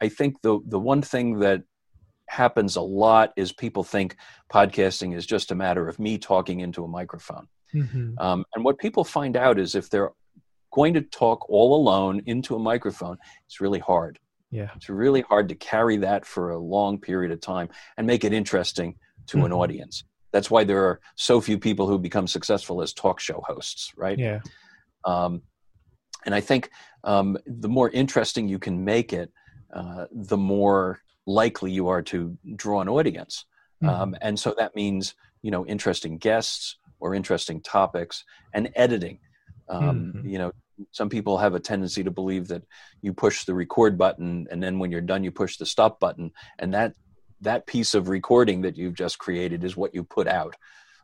[0.00, 1.62] I think the the one thing that
[2.28, 4.16] happens a lot is people think
[4.52, 7.48] podcasting is just a matter of me talking into a microphone.
[7.74, 8.18] Mm-hmm.
[8.18, 10.12] Um, and what people find out is if they're
[10.72, 14.18] going to talk all alone into a microphone, it's really hard.
[14.50, 14.70] Yeah.
[14.76, 18.32] It's really hard to carry that for a long period of time and make it
[18.32, 18.96] interesting
[19.28, 19.46] to mm-hmm.
[19.46, 20.04] an audience.
[20.32, 24.18] That's why there are so few people who become successful as talk show hosts, right?
[24.18, 24.40] Yeah.
[25.04, 25.42] Um,
[26.26, 26.70] and I think
[27.04, 29.32] um, the more interesting you can make it,
[29.72, 33.44] uh, the more likely you are to draw an audience.
[33.82, 33.94] Mm-hmm.
[33.94, 39.20] Um, and so that means, you know, interesting guests or interesting topics and editing.
[39.68, 40.28] Um, mm-hmm.
[40.28, 40.52] You know,
[40.92, 42.62] some people have a tendency to believe that
[43.02, 46.32] you push the record button and then when you're done, you push the stop button.
[46.58, 46.94] And that,
[47.42, 50.56] that piece of recording that you've just created is what you put out.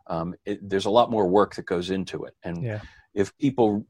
[0.06, 2.34] Um, it, there's a lot more work that goes into it.
[2.42, 2.80] And yeah
[3.14, 3.86] if people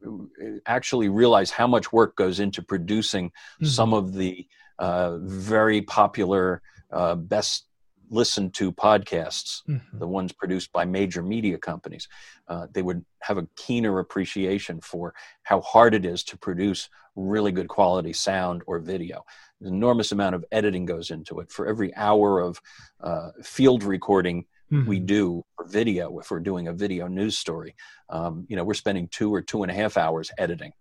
[0.66, 3.66] actually realize how much work goes into producing mm-hmm.
[3.66, 4.46] some of the
[4.78, 6.62] uh, very popular,
[6.92, 7.66] uh, best
[8.10, 9.98] listened to podcasts, mm-hmm.
[9.98, 12.08] the ones produced by major media companies,
[12.48, 17.52] uh, they would have a keener appreciation for how hard it is to produce really
[17.52, 19.24] good quality sound or video.
[19.60, 21.50] An enormous amount of editing goes into it.
[21.50, 22.60] For every hour of
[23.00, 24.88] uh, field recording mm-hmm.
[24.88, 27.74] we do for video, if we're doing a video news story,
[28.10, 30.72] um, you know, we're spending two or two and a half hours editing.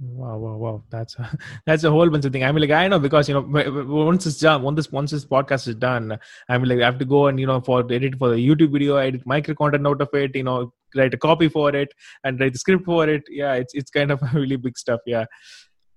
[0.00, 0.82] Wow, wow, wow!
[0.90, 2.44] That's a, that's a whole bunch of things.
[2.44, 5.24] I mean, like I know because you know once it's done, once this once this
[5.24, 6.18] podcast is done,
[6.48, 8.72] I mean, like I have to go and you know for edit for the YouTube
[8.72, 12.40] video, edit micro content out of it, you know, write a copy for it and
[12.40, 13.22] write the script for it.
[13.30, 15.00] Yeah, it's it's kind of really big stuff.
[15.06, 15.26] Yeah,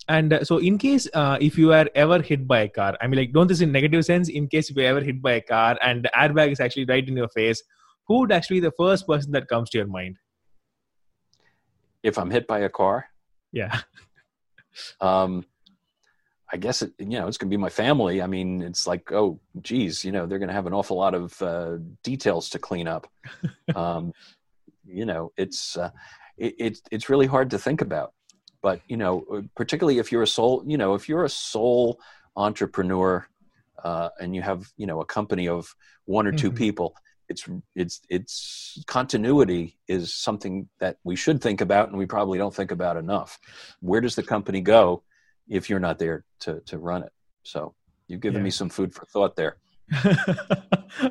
[0.08, 3.08] and uh, so in case uh, if you are ever hit by a car, I
[3.08, 4.30] mean, like don't this in negative sense.
[4.30, 7.08] In case if you ever hit by a car and the airbag is actually right
[7.08, 7.64] in your face,
[8.08, 10.18] who would actually be the first person that comes to your mind?
[12.04, 13.08] If I'm hit by a car
[13.58, 13.82] yeah.
[15.02, 15.46] um,
[16.52, 18.22] I guess it, you know, it's going to be my family.
[18.22, 21.14] I mean, it's like, oh, geez, you know, they're going to have an awful lot
[21.14, 23.08] of uh, details to clean up.
[23.76, 24.14] um,
[24.86, 25.90] you know, it's uh,
[26.38, 28.14] it, it's it's really hard to think about.
[28.62, 32.00] But you know, uh, particularly if you're a sole, you know, if you're a sole
[32.36, 33.28] entrepreneur
[33.84, 36.58] uh, and you have you know a company of one or 2 mm-hmm.
[36.58, 36.96] people,
[37.30, 42.56] it's it's it's continuity is something that we should think about and we probably don't
[42.56, 43.40] think about enough.
[43.80, 45.04] Where does the company go
[45.48, 47.12] if you're not there to to run it?
[47.44, 47.74] So
[48.08, 48.46] you've given yeah.
[48.46, 49.58] me some food for thought there.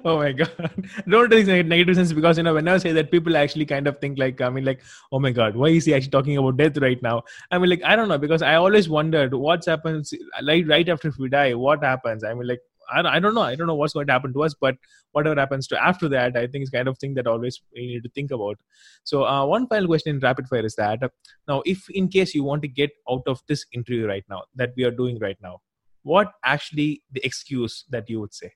[0.05, 0.89] Oh my god.
[1.09, 3.99] Don't take negative sense because you know when i say that people actually kind of
[4.01, 6.79] think like i mean like oh my god why is he actually talking about death
[6.79, 7.23] right now?
[7.51, 10.13] I mean like i don't know because i always wondered what happens
[10.43, 12.25] like right after we die what happens?
[12.25, 12.61] I mean like
[12.91, 13.43] I, I don't know.
[13.43, 14.77] I don't know what's going to happen to us, but
[15.13, 18.03] whatever happens to after that, I think is kind of thing that always we need
[18.03, 18.59] to think about.
[19.05, 21.01] So uh, one final question in rapid fire is that
[21.49, 24.73] now, if in case you want to get out of this interview right now that
[24.77, 25.61] we are doing right now,
[26.03, 28.53] what actually the excuse that you would say?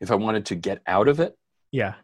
[0.00, 1.36] If I wanted to get out of it,
[1.70, 1.94] yeah,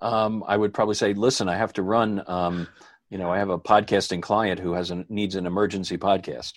[0.00, 2.22] um, I would probably say, listen, I have to run.
[2.26, 2.68] Um,
[3.10, 6.52] you know, I have a podcasting client who has a, needs an emergency podcast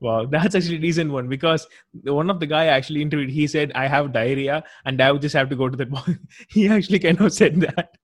[0.00, 1.66] Wow, that's actually a decent one because
[2.02, 5.34] one of the guy actually interviewed, he said, I have diarrhea and I would just
[5.34, 6.18] have to go to that.
[6.48, 7.96] he actually kind of said that.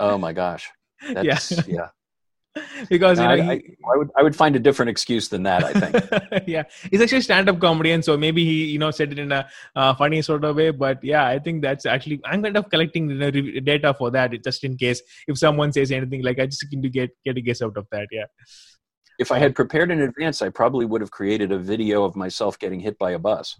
[0.00, 0.70] Oh my gosh.
[1.14, 1.88] That's, yeah.
[2.56, 2.62] yeah.
[2.88, 5.44] because you know, I, he, I, I, would I would find a different excuse than
[5.44, 5.62] that.
[5.62, 6.48] I think.
[6.48, 9.48] yeah, he's actually a stand-up comedian, so maybe he you know said it in a
[9.76, 10.70] uh, funny sort of way.
[10.70, 14.42] But yeah, I think that's actually I'm kind of collecting you know, data for that
[14.42, 17.40] just in case if someone says anything like I just need to get get a
[17.40, 18.08] guess out of that.
[18.10, 18.24] Yeah
[19.18, 22.58] if I had prepared in advance, I probably would have created a video of myself
[22.58, 23.56] getting hit by a bus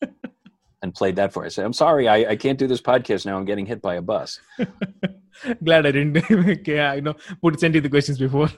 [0.82, 1.44] and played that for.
[1.44, 3.36] I said, "I'm sorry, I, I can't do this podcast now.
[3.36, 4.40] I'm getting hit by a bus."
[5.64, 6.66] Glad I didn't.
[6.66, 7.14] yeah, I know.
[7.40, 8.50] Put send you the questions before.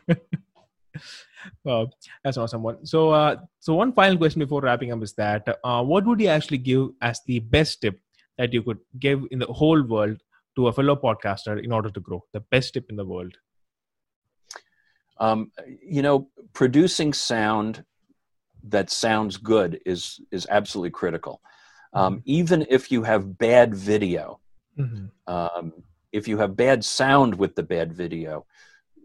[1.64, 1.88] wow,
[2.24, 2.86] that's awesome one.
[2.86, 6.28] So, uh, so one final question before wrapping up is that uh, what would you
[6.28, 8.00] actually give as the best tip
[8.38, 10.22] that you could give in the whole world
[10.56, 12.24] to a fellow podcaster in order to grow?
[12.32, 13.36] The best tip in the world.
[15.20, 15.52] Um,
[15.82, 17.84] you know, producing sound
[18.64, 21.40] that sounds good is is absolutely critical.
[21.92, 22.22] Um, mm-hmm.
[22.24, 24.40] Even if you have bad video,
[24.78, 25.06] mm-hmm.
[25.32, 25.72] um,
[26.12, 28.46] if you have bad sound with the bad video,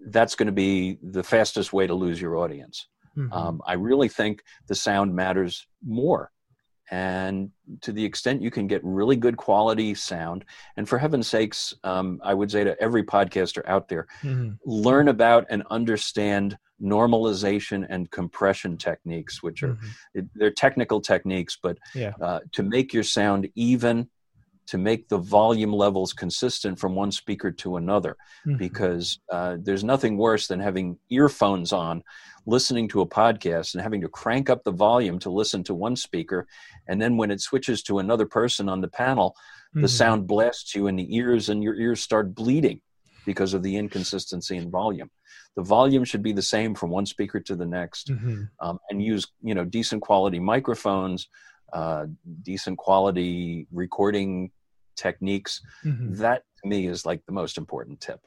[0.08, 2.88] that's going to be the fastest way to lose your audience.
[3.18, 3.34] Mm-hmm.
[3.34, 6.32] Um, I really think the sound matters more.
[6.92, 10.46] And to the extent you can get really good quality sound,
[10.78, 14.52] and for heaven's sakes, um, I would say to every podcaster out there, mm-hmm.
[14.66, 20.22] learn about and understand normalization and compression techniques, which are mm-hmm.
[20.36, 22.14] they're technical techniques, but yeah.
[22.22, 24.10] uh, to make your sound even
[24.68, 28.58] to make the volume levels consistent from one speaker to another mm-hmm.
[28.58, 32.04] because uh, there's nothing worse than having earphones on
[32.46, 35.96] listening to a podcast and having to crank up the volume to listen to one
[35.96, 36.48] speaker
[36.88, 39.82] and then when it switches to another person on the panel mm-hmm.
[39.82, 42.82] the sound blasts you in the ears and your ears start bleeding
[43.26, 45.10] because of the inconsistency in volume
[45.56, 48.44] the volume should be the same from one speaker to the next mm-hmm.
[48.60, 51.28] um, and use you know decent quality microphones
[51.74, 52.06] uh,
[52.44, 54.52] decent quality recording
[54.96, 55.62] techniques.
[55.84, 56.16] Mm-hmm.
[56.16, 58.20] That to me is like the most important tip.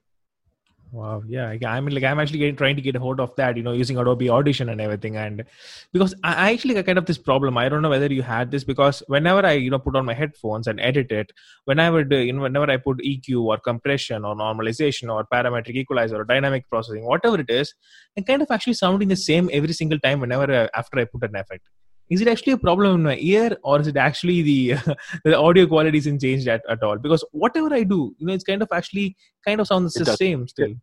[0.91, 3.59] Wow, yeah, I mean, like I'm actually getting, trying to get a hold of that,
[3.59, 5.45] you know, using Adobe Audition and everything, and
[5.93, 7.59] because I actually got kind of this problem.
[7.59, 10.15] I don't know whether you had this because whenever I, you know, put on my
[10.15, 11.31] headphones and edit it,
[11.67, 16.23] whenever the, you know, whenever I put EQ or compression or normalization or parametric equalizer
[16.23, 17.75] or dynamic processing, whatever it is,
[18.17, 21.23] and kind of actually sounding the same every single time whenever I, after I put
[21.23, 21.69] an effect
[22.11, 24.75] is it actually a problem in my ear or is it actually the
[25.25, 26.99] the audio quality isn't changed at, at all?
[26.99, 30.47] Because whatever i do you know it's kind of actually kind of sounds the same
[30.49, 30.75] still.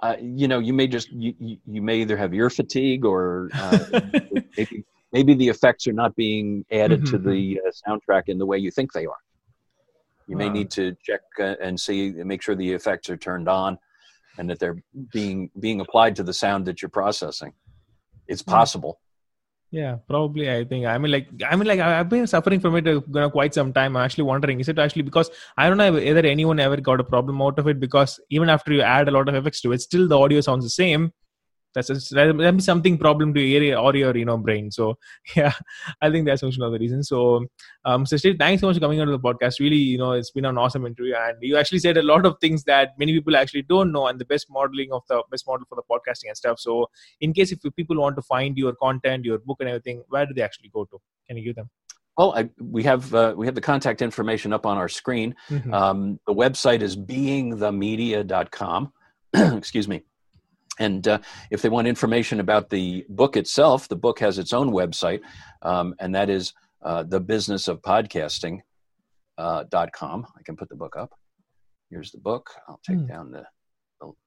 [0.00, 1.34] Uh, you know you may just you,
[1.66, 4.00] you may either have ear fatigue or uh,
[4.56, 7.16] maybe, maybe the effects are not being added mm-hmm.
[7.16, 9.22] to the uh, soundtrack in the way you think they are.
[10.28, 13.78] You may need to check uh, and see make sure the effects are turned on
[14.36, 14.76] and that they're
[15.10, 17.54] being being applied to the sound that you're processing.
[18.28, 18.52] It's mm.
[18.52, 19.00] possible
[19.70, 20.50] yeah, probably.
[20.50, 20.86] I think.
[20.86, 23.96] I mean, like, I mean, like, I've been suffering from it uh, quite some time.
[23.96, 27.04] I'm actually wondering, is it actually because I don't know whether anyone ever got a
[27.04, 29.82] problem out of it because even after you add a lot of effects to it,
[29.82, 31.12] still the audio sounds the same
[31.74, 34.96] that's a, that be something problem to your or your you know brain so
[35.36, 35.52] yeah
[36.02, 37.44] i think that's one of the reasons so
[37.84, 40.12] um so Steve, thanks so much for coming on to the podcast really you know
[40.12, 43.12] it's been an awesome interview and you actually said a lot of things that many
[43.12, 46.28] people actually don't know and the best modeling of the best model for the podcasting
[46.28, 46.86] and stuff so
[47.20, 50.34] in case if people want to find your content your book and everything where do
[50.34, 51.70] they actually go to can you give them
[52.18, 55.36] well, I, we have uh, we have the contact information up on our screen.
[55.48, 55.72] Mm-hmm.
[55.72, 58.92] Um, the website is beingthemedia.com.
[59.34, 60.02] Excuse me.
[60.78, 61.18] And uh,
[61.50, 65.20] if they want information about the book itself, the book has its own website,
[65.62, 68.62] um, and that is uh, thebusinessofpodcasting.com.
[69.38, 71.12] Uh, I can put the book up.
[71.90, 72.50] Here's the book.
[72.68, 73.08] I'll take mm.
[73.08, 73.44] down the,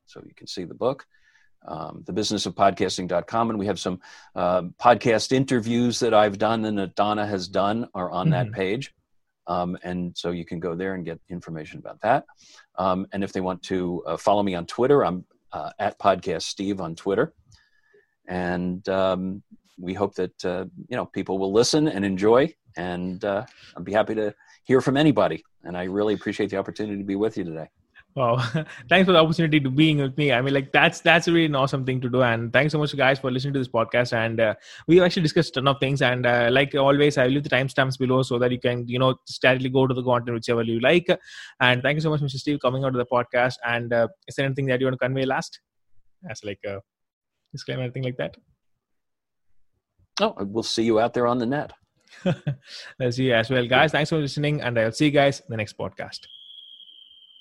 [0.06, 1.06] so you can see the book.
[1.66, 4.02] Um, thebusinessofpodcasting.com, and we have some
[4.36, 8.32] uh, podcast interviews that I've done and that Donna has done are on mm-hmm.
[8.32, 8.54] that hmm.
[8.54, 8.93] page.
[9.47, 12.26] Um, and so you can go there and get information about that.
[12.78, 16.43] Um, and if they want to uh, follow me on Twitter, I'm uh, at Podcast
[16.43, 17.34] Steve on Twitter.
[18.28, 19.43] And um,
[19.80, 22.54] we hope that uh, you know people will listen and enjoy.
[22.78, 23.45] And uh,
[23.76, 24.34] I'd be happy to
[24.64, 25.43] hear from anybody.
[25.64, 27.68] And I really appreciate the opportunity to be with you today.
[28.14, 28.38] Wow,
[28.89, 30.34] thanks for the opportunity to being with me.
[30.34, 32.22] I mean, like that's that's really an awesome thing to do.
[32.22, 34.12] And thanks so much, guys, for listening to this podcast.
[34.12, 34.55] And uh,
[34.86, 36.01] we actually discussed a ton of things.
[36.01, 38.99] And uh, like always, I will leave the timestamps below so that you can, you
[38.99, 41.07] know, directly go to the content whichever you like.
[41.62, 42.36] And thank you so much, Mr.
[42.36, 43.55] Steve, coming out to the podcast.
[43.66, 45.62] And uh, is there anything that you want to convey last,
[46.30, 46.82] as like a
[47.53, 48.36] disclaimer, anything like that?
[50.20, 51.72] Oh, we'll see you out there on the net.
[52.99, 53.93] Let's see you as well, guys.
[53.93, 56.20] Thanks for listening, and I'll see you guys in the next podcast.